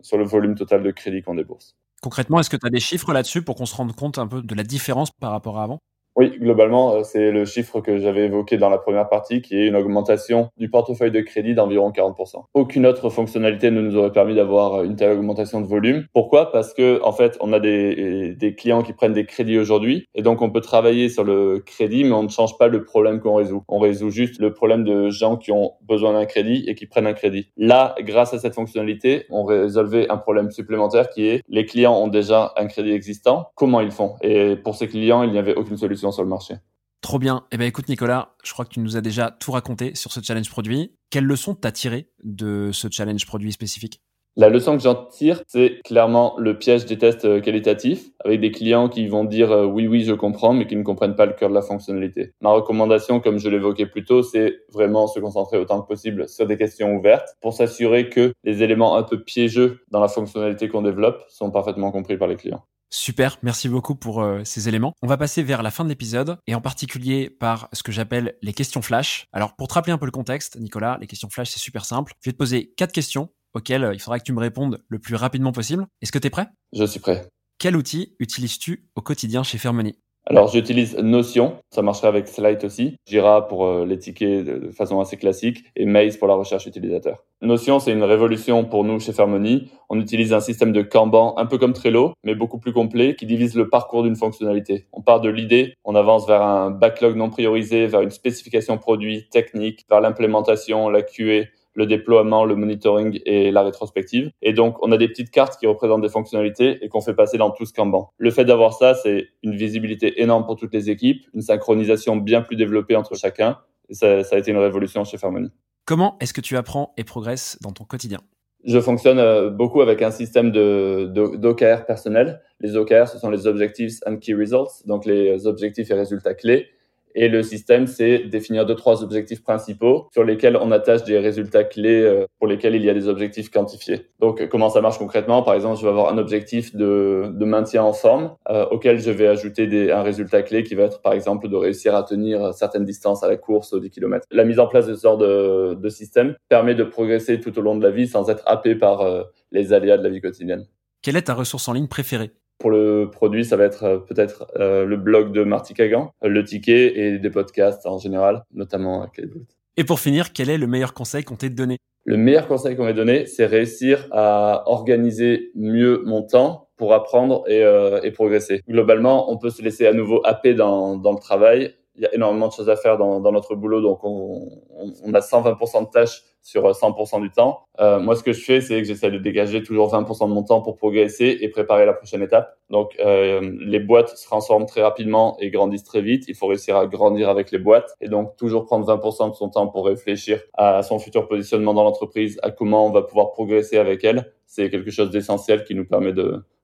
sur 0.00 0.18
le 0.18 0.24
volume 0.24 0.54
total 0.54 0.82
de 0.82 0.90
crédit 0.90 1.22
qu'on 1.22 1.34
débourse. 1.34 1.74
Concrètement, 2.02 2.38
est-ce 2.38 2.50
que 2.50 2.56
tu 2.56 2.66
as 2.66 2.70
des 2.70 2.78
chiffres 2.78 3.12
là-dessus 3.12 3.42
pour 3.42 3.56
qu'on 3.56 3.66
se 3.66 3.74
rende 3.74 3.96
compte 3.96 4.18
un 4.18 4.28
peu 4.28 4.42
de 4.42 4.54
la 4.54 4.62
différence 4.62 5.10
par 5.10 5.32
rapport 5.32 5.58
à 5.58 5.64
avant? 5.64 5.80
Oui, 6.16 6.32
globalement, 6.38 6.94
euh, 6.94 7.02
c'est 7.02 7.30
le 7.30 7.44
chiffre 7.44 7.80
que 7.80 7.98
j'avais 7.98 8.26
évoqué 8.26 8.56
dans 8.56 8.70
la 8.70 8.78
première 8.78 9.08
partie, 9.08 9.42
qui 9.42 9.56
est 9.56 9.66
une 9.66 9.76
augmentation 9.76 10.48
du 10.56 10.70
portefeuille 10.70 11.10
de 11.10 11.20
crédit 11.20 11.54
d'environ 11.54 11.90
40%. 11.90 12.44
Aucune 12.54 12.86
autre 12.86 13.10
fonctionnalité 13.10 13.70
ne 13.70 13.80
nous 13.80 13.96
aurait 13.96 14.12
permis 14.12 14.34
d'avoir 14.34 14.84
une 14.84 14.96
telle 14.96 15.18
augmentation 15.18 15.60
de 15.60 15.66
volume. 15.66 16.06
Pourquoi? 16.12 16.52
Parce 16.52 16.72
que 16.72 17.02
en 17.02 17.12
fait, 17.12 17.36
on 17.40 17.52
a 17.52 17.58
des, 17.58 18.34
des 18.34 18.54
clients 18.54 18.82
qui 18.82 18.92
prennent 18.92 19.12
des 19.12 19.26
crédits 19.26 19.58
aujourd'hui, 19.58 20.06
et 20.14 20.22
donc 20.22 20.40
on 20.40 20.50
peut 20.50 20.60
travailler 20.60 21.08
sur 21.08 21.24
le 21.24 21.58
crédit, 21.58 22.04
mais 22.04 22.12
on 22.12 22.22
ne 22.22 22.28
change 22.28 22.56
pas 22.58 22.68
le 22.68 22.84
problème 22.84 23.20
qu'on 23.20 23.34
résout. 23.34 23.64
On 23.68 23.78
résout 23.78 24.10
juste 24.10 24.40
le 24.40 24.52
problème 24.52 24.84
de 24.84 25.10
gens 25.10 25.36
qui 25.36 25.50
ont 25.50 25.72
besoin 25.82 26.12
d'un 26.12 26.26
crédit 26.26 26.64
et 26.68 26.74
qui 26.74 26.86
prennent 26.86 27.06
un 27.06 27.12
crédit. 27.12 27.48
Là, 27.56 27.94
grâce 28.00 28.32
à 28.34 28.38
cette 28.38 28.54
fonctionnalité, 28.54 29.26
on 29.30 29.44
résolvait 29.44 30.08
un 30.10 30.16
problème 30.16 30.50
supplémentaire 30.50 31.08
qui 31.08 31.26
est 31.26 31.42
les 31.48 31.66
clients 31.66 31.94
ont 31.94 32.08
déjà 32.08 32.52
un 32.56 32.66
crédit 32.66 32.92
existant. 32.92 33.48
Comment 33.56 33.80
ils 33.80 33.90
font? 33.90 34.14
Et 34.22 34.56
pour 34.56 34.76
ces 34.76 34.86
clients, 34.86 35.22
il 35.22 35.30
n'y 35.30 35.38
avait 35.38 35.54
aucune 35.54 35.76
solution 35.76 36.03
sur 36.12 36.22
le 36.22 36.28
marché. 36.28 36.54
Trop 37.00 37.18
bien. 37.18 37.44
Eh 37.52 37.58
bien, 37.58 37.66
écoute, 37.66 37.88
Nicolas, 37.88 38.34
je 38.44 38.52
crois 38.52 38.64
que 38.64 38.70
tu 38.70 38.80
nous 38.80 38.96
as 38.96 39.02
déjà 39.02 39.30
tout 39.30 39.52
raconté 39.52 39.94
sur 39.94 40.10
ce 40.10 40.20
challenge 40.22 40.48
produit. 40.48 40.94
Quelle 41.10 41.24
leçon 41.24 41.54
t'as 41.54 41.70
tiré 41.70 42.08
de 42.22 42.70
ce 42.72 42.88
challenge 42.90 43.26
produit 43.26 43.52
spécifique? 43.52 44.00
La 44.36 44.48
leçon 44.48 44.76
que 44.76 44.82
j'en 44.82 44.96
tire, 44.96 45.42
c'est 45.46 45.80
clairement 45.84 46.34
le 46.38 46.58
piège 46.58 46.86
des 46.86 46.98
tests 46.98 47.24
euh, 47.24 47.40
qualitatifs, 47.40 48.10
avec 48.24 48.40
des 48.40 48.50
clients 48.50 48.88
qui 48.88 49.06
vont 49.06 49.22
dire 49.22 49.52
euh, 49.52 49.64
oui, 49.64 49.86
oui, 49.86 50.02
je 50.02 50.12
comprends, 50.12 50.52
mais 50.52 50.66
qui 50.66 50.74
ne 50.74 50.82
comprennent 50.82 51.14
pas 51.14 51.26
le 51.26 51.34
cœur 51.34 51.50
de 51.50 51.54
la 51.54 51.62
fonctionnalité. 51.62 52.32
Ma 52.40 52.50
recommandation, 52.50 53.20
comme 53.20 53.38
je 53.38 53.48
l'évoquais 53.48 53.86
plus 53.86 54.04
tôt, 54.04 54.24
c'est 54.24 54.62
vraiment 54.72 55.06
se 55.06 55.20
concentrer 55.20 55.56
autant 55.56 55.80
que 55.82 55.86
possible 55.86 56.28
sur 56.28 56.48
des 56.48 56.56
questions 56.56 56.96
ouvertes 56.96 57.36
pour 57.42 57.52
s'assurer 57.52 58.08
que 58.08 58.32
les 58.42 58.64
éléments 58.64 58.96
un 58.96 59.04
peu 59.04 59.22
piégeux 59.22 59.82
dans 59.92 60.00
la 60.00 60.08
fonctionnalité 60.08 60.68
qu'on 60.68 60.82
développe 60.82 61.22
sont 61.28 61.52
parfaitement 61.52 61.92
compris 61.92 62.16
par 62.16 62.26
les 62.26 62.36
clients. 62.36 62.64
Super, 62.90 63.38
merci 63.42 63.68
beaucoup 63.68 63.96
pour 63.96 64.22
euh, 64.22 64.42
ces 64.44 64.68
éléments. 64.68 64.94
On 65.02 65.06
va 65.06 65.16
passer 65.16 65.42
vers 65.42 65.62
la 65.62 65.70
fin 65.70 65.84
de 65.84 65.88
l'épisode 65.88 66.38
et 66.46 66.54
en 66.54 66.60
particulier 66.60 67.28
par 67.28 67.68
ce 67.72 67.82
que 67.82 67.90
j'appelle 67.90 68.36
les 68.40 68.52
questions 68.52 68.82
flash. 68.82 69.26
Alors 69.32 69.56
pour 69.56 69.68
te 69.68 69.74
rappeler 69.74 69.92
un 69.92 69.98
peu 69.98 70.06
le 70.06 70.12
contexte, 70.12 70.58
Nicolas, 70.60 70.98
les 71.00 71.06
questions 71.06 71.28
flash 71.28 71.50
c'est 71.50 71.58
super 71.58 71.84
simple. 71.84 72.12
Je 72.20 72.30
vais 72.30 72.32
te 72.32 72.38
poser 72.38 72.72
quatre 72.76 72.92
questions 72.92 73.30
auxquelles 73.52 73.84
euh, 73.84 73.94
il 73.94 74.00
faudra 74.00 74.18
que 74.18 74.24
tu 74.24 74.32
me 74.32 74.40
répondes 74.40 74.84
le 74.88 74.98
plus 74.98 75.14
rapidement 75.14 75.52
possible. 75.52 75.86
Est-ce 76.02 76.12
que 76.12 76.18
tu 76.18 76.26
es 76.26 76.30
prêt? 76.30 76.46
Je 76.72 76.84
suis 76.84 77.00
prêt. 77.00 77.28
Quel 77.58 77.76
outil 77.76 78.14
utilises-tu 78.18 78.88
au 78.94 79.00
quotidien 79.00 79.42
chez 79.42 79.58
Fairmoney 79.58 79.96
alors 80.26 80.48
j'utilise 80.48 80.96
Notion, 80.96 81.58
ça 81.70 81.82
marcherait 81.82 82.08
avec 82.08 82.28
Slide 82.28 82.64
aussi, 82.64 82.96
Jira 83.06 83.46
pour 83.46 83.66
euh, 83.66 83.84
les 83.84 83.98
tickets 83.98 84.44
de 84.44 84.70
façon 84.70 84.98
assez 85.00 85.18
classique 85.18 85.64
et 85.76 85.84
Maze 85.84 86.16
pour 86.16 86.28
la 86.28 86.34
recherche 86.34 86.64
utilisateur. 86.64 87.24
Notion, 87.42 87.78
c'est 87.78 87.92
une 87.92 88.02
révolution 88.02 88.64
pour 88.64 88.84
nous 88.84 88.98
chez 89.00 89.12
Fairmoney. 89.12 89.64
On 89.90 90.00
utilise 90.00 90.32
un 90.32 90.40
système 90.40 90.72
de 90.72 90.80
Kanban 90.80 91.34
un 91.36 91.44
peu 91.44 91.58
comme 91.58 91.74
Trello, 91.74 92.14
mais 92.24 92.34
beaucoup 92.34 92.58
plus 92.58 92.72
complet, 92.72 93.16
qui 93.16 93.26
divise 93.26 93.54
le 93.54 93.68
parcours 93.68 94.02
d'une 94.02 94.16
fonctionnalité. 94.16 94.86
On 94.94 95.02
part 95.02 95.20
de 95.20 95.28
l'idée, 95.28 95.74
on 95.84 95.94
avance 95.94 96.26
vers 96.26 96.40
un 96.40 96.70
backlog 96.70 97.16
non 97.16 97.28
priorisé, 97.28 97.86
vers 97.86 98.00
une 98.00 98.10
spécification 98.10 98.78
produit 98.78 99.28
technique, 99.28 99.84
vers 99.90 100.00
l'implémentation, 100.00 100.88
la 100.88 101.02
QA, 101.02 101.44
le 101.74 101.86
déploiement, 101.86 102.44
le 102.44 102.56
monitoring 102.56 103.20
et 103.26 103.50
la 103.50 103.62
rétrospective. 103.62 104.30
Et 104.42 104.52
donc, 104.52 104.76
on 104.82 104.92
a 104.92 104.96
des 104.96 105.08
petites 105.08 105.30
cartes 105.30 105.58
qui 105.58 105.66
représentent 105.66 106.02
des 106.02 106.08
fonctionnalités 106.08 106.84
et 106.84 106.88
qu'on 106.88 107.00
fait 107.00 107.14
passer 107.14 107.36
dans 107.36 107.50
tout 107.50 107.66
ce 107.66 107.72
Kanban. 107.72 108.10
Le 108.18 108.30
fait 108.30 108.44
d'avoir 108.44 108.72
ça, 108.74 108.94
c'est 108.94 109.28
une 109.42 109.56
visibilité 109.56 110.22
énorme 110.22 110.46
pour 110.46 110.56
toutes 110.56 110.72
les 110.72 110.90
équipes, 110.90 111.26
une 111.34 111.42
synchronisation 111.42 112.16
bien 112.16 112.42
plus 112.42 112.56
développée 112.56 112.96
entre 112.96 113.14
chacun. 113.16 113.58
Et 113.88 113.94
ça, 113.94 114.24
ça 114.24 114.36
a 114.36 114.38
été 114.38 114.50
une 114.50 114.58
révolution 114.58 115.04
chez 115.04 115.18
Farmony. 115.18 115.50
Comment 115.84 116.16
est-ce 116.20 116.32
que 116.32 116.40
tu 116.40 116.56
apprends 116.56 116.94
et 116.96 117.04
progresses 117.04 117.58
dans 117.60 117.72
ton 117.72 117.84
quotidien? 117.84 118.20
Je 118.64 118.80
fonctionne 118.80 119.18
euh, 119.18 119.50
beaucoup 119.50 119.82
avec 119.82 120.00
un 120.00 120.10
système 120.10 120.50
de, 120.50 121.10
d'OKR 121.12 121.84
personnel. 121.84 122.40
Les 122.60 122.76
OKR, 122.76 123.08
ce 123.08 123.18
sont 123.18 123.28
les 123.28 123.46
Objectives 123.46 123.98
and 124.06 124.16
Key 124.16 124.32
Results, 124.32 124.86
donc 124.86 125.04
les 125.04 125.46
objectifs 125.46 125.90
et 125.90 125.94
résultats 125.94 126.32
clés. 126.32 126.68
Et 127.14 127.28
le 127.28 127.42
système, 127.42 127.86
c'est 127.86 128.18
définir 128.18 128.66
deux, 128.66 128.74
trois 128.74 129.02
objectifs 129.02 129.42
principaux 129.42 130.08
sur 130.12 130.24
lesquels 130.24 130.56
on 130.56 130.72
attache 130.72 131.04
des 131.04 131.18
résultats 131.18 131.62
clés 131.62 132.02
euh, 132.02 132.26
pour 132.38 132.48
lesquels 132.48 132.74
il 132.74 132.84
y 132.84 132.90
a 132.90 132.94
des 132.94 133.08
objectifs 133.08 133.50
quantifiés. 133.50 134.08
Donc, 134.18 134.40
euh, 134.40 134.46
comment 134.48 134.68
ça 134.68 134.80
marche 134.80 134.98
concrètement? 134.98 135.42
Par 135.42 135.54
exemple, 135.54 135.78
je 135.78 135.84
vais 135.84 135.90
avoir 135.90 136.12
un 136.12 136.18
objectif 136.18 136.74
de, 136.74 137.30
de 137.32 137.44
maintien 137.44 137.84
en 137.84 137.92
forme 137.92 138.34
euh, 138.50 138.66
auquel 138.70 138.98
je 138.98 139.10
vais 139.10 139.28
ajouter 139.28 139.66
des, 139.68 139.92
un 139.92 140.02
résultat 140.02 140.42
clé 140.42 140.64
qui 140.64 140.74
va 140.74 140.84
être, 140.84 141.02
par 141.02 141.12
exemple, 141.12 141.48
de 141.48 141.56
réussir 141.56 141.94
à 141.94 142.02
tenir 142.02 142.52
certaines 142.52 142.84
distances 142.84 143.22
à 143.22 143.28
la 143.28 143.36
course 143.36 143.72
au 143.72 143.78
10 143.78 143.90
km. 143.90 144.26
La 144.32 144.44
mise 144.44 144.58
en 144.58 144.66
place 144.66 144.86
de 144.86 144.94
ce 144.94 145.02
genre 145.02 145.18
de, 145.18 145.74
de 145.74 145.88
système 145.88 146.34
permet 146.48 146.74
de 146.74 146.84
progresser 146.84 147.38
tout 147.38 147.56
au 147.58 147.62
long 147.62 147.76
de 147.76 147.82
la 147.82 147.90
vie 147.90 148.08
sans 148.08 148.28
être 148.28 148.42
happé 148.46 148.74
par 148.74 149.04
les 149.52 149.72
aléas 149.72 149.98
de 149.98 150.02
la 150.02 150.08
vie 150.08 150.20
quotidienne. 150.20 150.66
Quelle 151.02 151.16
est 151.16 151.22
ta 151.22 151.34
ressource 151.34 151.68
en 151.68 151.72
ligne 151.74 151.88
préférée? 151.88 152.32
Pour 152.58 152.70
le 152.70 153.10
produit, 153.10 153.44
ça 153.44 153.56
va 153.56 153.64
être 153.64 153.84
euh, 153.84 153.98
peut-être 153.98 154.46
euh, 154.56 154.84
le 154.84 154.96
blog 154.96 155.32
de 155.32 155.42
Marty 155.44 155.74
Kagan, 155.74 156.12
le 156.22 156.44
ticket 156.44 156.98
et 156.98 157.18
des 157.18 157.30
podcasts 157.30 157.86
en 157.86 157.98
général, 157.98 158.44
notamment 158.52 159.02
à 159.02 159.08
Clédwood. 159.08 159.46
Et 159.76 159.84
pour 159.84 159.98
finir, 159.98 160.32
quel 160.32 160.50
est 160.50 160.58
le 160.58 160.66
meilleur 160.66 160.94
conseil 160.94 161.24
qu'on 161.24 161.36
t'ait 161.36 161.50
donné? 161.50 161.78
Le 162.04 162.16
meilleur 162.16 162.46
conseil 162.46 162.76
qu'on 162.76 162.84
m'ait 162.84 162.94
donné, 162.94 163.26
c'est 163.26 163.46
réussir 163.46 164.06
à 164.12 164.62
organiser 164.66 165.50
mieux 165.54 166.02
mon 166.04 166.22
temps 166.22 166.68
pour 166.76 166.92
apprendre 166.92 167.44
et, 167.48 167.62
euh, 167.62 168.00
et, 168.02 168.10
progresser. 168.10 168.60
Globalement, 168.68 169.32
on 169.32 169.38
peut 169.38 169.50
se 169.50 169.62
laisser 169.62 169.86
à 169.86 169.92
nouveau 169.92 170.20
happer 170.24 170.54
dans, 170.54 170.96
dans 170.96 171.12
le 171.12 171.18
travail. 171.18 171.74
Il 171.96 172.02
y 172.02 172.06
a 172.06 172.14
énormément 172.14 172.48
de 172.48 172.52
choses 172.52 172.68
à 172.68 172.76
faire 172.76 172.98
dans, 172.98 173.20
dans 173.20 173.32
notre 173.32 173.54
boulot, 173.54 173.80
donc 173.80 174.02
on, 174.04 174.48
on, 174.70 174.92
on 175.04 175.14
a 175.14 175.20
120% 175.20 175.86
de 175.86 175.90
tâches 175.90 176.22
sur 176.44 176.70
100% 176.70 177.22
du 177.22 177.30
temps. 177.30 177.64
Euh, 177.80 177.98
moi, 177.98 178.14
ce 178.14 178.22
que 178.22 178.32
je 178.32 178.44
fais, 178.44 178.60
c'est 178.60 178.78
que 178.80 178.86
j'essaie 178.86 179.10
de 179.10 179.18
dégager 179.18 179.62
toujours 179.62 179.92
20% 179.92 180.28
de 180.28 180.34
mon 180.34 180.42
temps 180.42 180.60
pour 180.60 180.76
progresser 180.76 181.38
et 181.40 181.48
préparer 181.48 181.86
la 181.86 181.94
prochaine 181.94 182.22
étape. 182.22 182.58
Donc, 182.68 182.96
euh, 183.00 183.40
les 183.60 183.80
boîtes 183.80 184.10
se 184.10 184.26
transforment 184.26 184.66
très 184.66 184.82
rapidement 184.82 185.38
et 185.40 185.50
grandissent 185.50 185.84
très 185.84 186.02
vite. 186.02 186.24
Il 186.28 186.34
faut 186.34 186.46
réussir 186.46 186.76
à 186.76 186.86
grandir 186.86 187.30
avec 187.30 187.50
les 187.50 187.58
boîtes 187.58 187.96
et 188.02 188.08
donc 188.08 188.36
toujours 188.36 188.66
prendre 188.66 188.86
20% 188.86 189.30
de 189.30 189.34
son 189.34 189.48
temps 189.48 189.68
pour 189.68 189.86
réfléchir 189.86 190.42
à 190.52 190.82
son 190.82 190.98
futur 190.98 191.26
positionnement 191.28 191.72
dans 191.72 191.82
l'entreprise, 191.82 192.38
à 192.42 192.50
comment 192.50 192.86
on 192.86 192.90
va 192.90 193.02
pouvoir 193.02 193.32
progresser 193.32 193.78
avec 193.78 194.04
elle. 194.04 194.30
C'est 194.46 194.68
quelque 194.68 194.90
chose 194.90 195.10
d'essentiel 195.10 195.64
qui 195.64 195.74
nous 195.74 195.86
permet 195.86 196.12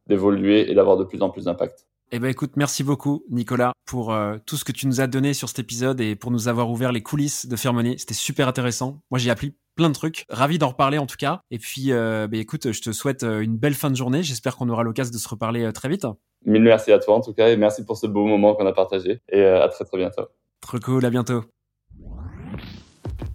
d'évoluer 0.06 0.70
et 0.70 0.74
d'avoir 0.74 0.98
de 0.98 1.04
plus 1.04 1.22
en 1.22 1.30
plus 1.30 1.46
d'impact. 1.46 1.86
Eh 2.12 2.18
ben 2.18 2.28
écoute, 2.28 2.56
merci 2.56 2.82
beaucoup 2.82 3.24
Nicolas 3.30 3.72
pour 3.86 4.12
euh, 4.12 4.36
tout 4.44 4.56
ce 4.56 4.64
que 4.64 4.72
tu 4.72 4.88
nous 4.88 5.00
as 5.00 5.06
donné 5.06 5.32
sur 5.32 5.48
cet 5.48 5.60
épisode 5.60 6.00
et 6.00 6.16
pour 6.16 6.32
nous 6.32 6.48
avoir 6.48 6.68
ouvert 6.68 6.90
les 6.90 7.02
coulisses 7.02 7.46
de 7.46 7.54
Fairmoney. 7.54 7.98
C'était 7.98 8.14
super 8.14 8.48
intéressant. 8.48 9.00
Moi 9.12 9.18
j'ai 9.18 9.30
appris 9.30 9.54
plein 9.76 9.88
de 9.88 9.94
trucs. 9.94 10.24
Ravi 10.28 10.58
d'en 10.58 10.70
reparler 10.70 10.98
en 10.98 11.06
tout 11.06 11.16
cas. 11.16 11.42
Et 11.52 11.58
puis 11.58 11.92
euh, 11.92 12.26
bah, 12.26 12.38
écoute, 12.38 12.72
je 12.72 12.82
te 12.82 12.90
souhaite 12.90 13.22
euh, 13.22 13.38
une 13.38 13.56
belle 13.56 13.74
fin 13.74 13.90
de 13.90 13.94
journée. 13.94 14.24
J'espère 14.24 14.56
qu'on 14.56 14.68
aura 14.70 14.82
l'occasion 14.82 15.12
de 15.12 15.18
se 15.18 15.28
reparler 15.28 15.72
très 15.72 15.88
vite. 15.88 16.04
Mille 16.44 16.62
merci 16.62 16.90
à 16.90 16.98
toi 16.98 17.14
en 17.14 17.20
tout 17.20 17.32
cas 17.32 17.48
et 17.48 17.56
merci 17.56 17.84
pour 17.84 17.96
ce 17.96 18.08
beau 18.08 18.24
moment 18.26 18.56
qu'on 18.56 18.66
a 18.66 18.72
partagé 18.72 19.20
et 19.28 19.44
à 19.44 19.68
très 19.68 19.84
très 19.84 19.98
bientôt. 19.98 20.26
Trop 20.60 20.80
cool, 20.80 21.04
à 21.04 21.10
bientôt. 21.10 21.44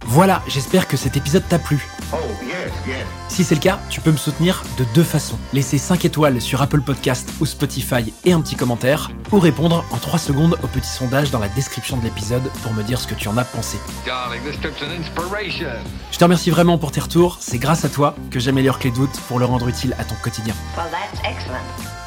Voilà, 0.08 0.42
j'espère 0.46 0.86
que 0.86 0.96
cet 0.96 1.16
épisode 1.16 1.42
t'a 1.48 1.58
plu. 1.58 1.84
Oh, 2.12 2.16
yes, 2.42 2.72
yes. 2.86 3.04
Si 3.28 3.42
c'est 3.42 3.56
le 3.56 3.60
cas, 3.60 3.80
tu 3.90 4.00
peux 4.00 4.12
me 4.12 4.16
soutenir 4.16 4.62
de 4.78 4.84
deux 4.94 5.02
façons. 5.02 5.36
Laisser 5.52 5.78
5 5.78 6.04
étoiles 6.04 6.40
sur 6.40 6.62
Apple 6.62 6.80
Podcast 6.80 7.28
ou 7.40 7.46
Spotify 7.46 8.14
et 8.24 8.32
un 8.32 8.40
petit 8.40 8.54
commentaire, 8.54 9.10
ou 9.32 9.40
répondre 9.40 9.84
en 9.90 9.96
3 9.96 10.18
secondes 10.20 10.56
au 10.62 10.66
petit 10.68 10.88
sondage 10.88 11.32
dans 11.32 11.40
la 11.40 11.48
description 11.48 11.96
de 11.96 12.04
l'épisode 12.04 12.48
pour 12.62 12.72
me 12.72 12.84
dire 12.84 13.00
ce 13.00 13.08
que 13.08 13.14
tu 13.14 13.26
en 13.26 13.36
as 13.36 13.44
pensé. 13.44 13.78
Darling, 14.06 14.40
this 14.42 14.58
trip's 14.60 14.80
an 14.80 14.92
inspiration. 14.98 15.72
Je 16.12 16.18
te 16.18 16.24
remercie 16.24 16.50
vraiment 16.50 16.78
pour 16.78 16.92
tes 16.92 17.00
retours, 17.00 17.38
c'est 17.40 17.58
grâce 17.58 17.84
à 17.84 17.88
toi 17.88 18.14
que 18.30 18.38
j'améliore 18.38 18.78
Clé 18.78 18.90
voûte 18.90 19.20
pour 19.26 19.40
le 19.40 19.44
rendre 19.44 19.66
utile 19.66 19.96
à 19.98 20.04
ton 20.04 20.14
quotidien. 20.22 20.54
Well, 20.76 20.86
that's 20.92 21.20
excellent. 21.28 21.58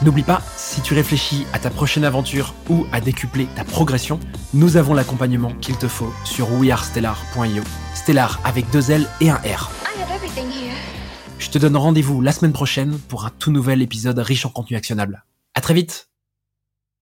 N'oublie 0.01 0.23
pas, 0.23 0.41
si 0.55 0.79
tu 0.79 0.93
réfléchis 0.93 1.45
à 1.51 1.59
ta 1.59 1.69
prochaine 1.69 2.05
aventure 2.05 2.53
ou 2.69 2.87
à 2.93 3.01
décupler 3.01 3.47
ta 3.57 3.65
progression, 3.65 4.21
nous 4.53 4.77
avons 4.77 4.93
l'accompagnement 4.93 5.51
qu'il 5.59 5.77
te 5.77 5.89
faut 5.89 6.13
sur 6.23 6.49
wearestellar.io. 6.53 7.63
Stellar 7.99 8.39
avec 8.45 8.69
deux 8.71 8.91
L 8.91 9.07
et 9.19 9.29
un 9.29 9.35
R. 9.35 9.69
Je 11.37 11.49
te 11.49 11.57
donne 11.57 11.75
rendez-vous 11.75 12.21
la 12.21 12.31
semaine 12.31 12.53
prochaine 12.53 12.97
pour 12.97 13.25
un 13.25 13.29
tout 13.29 13.51
nouvel 13.51 13.81
épisode 13.81 14.17
riche 14.19 14.45
en 14.45 14.49
contenu 14.49 14.77
actionnable. 14.77 15.25
À 15.53 15.61
très 15.61 15.73
vite 15.73 16.08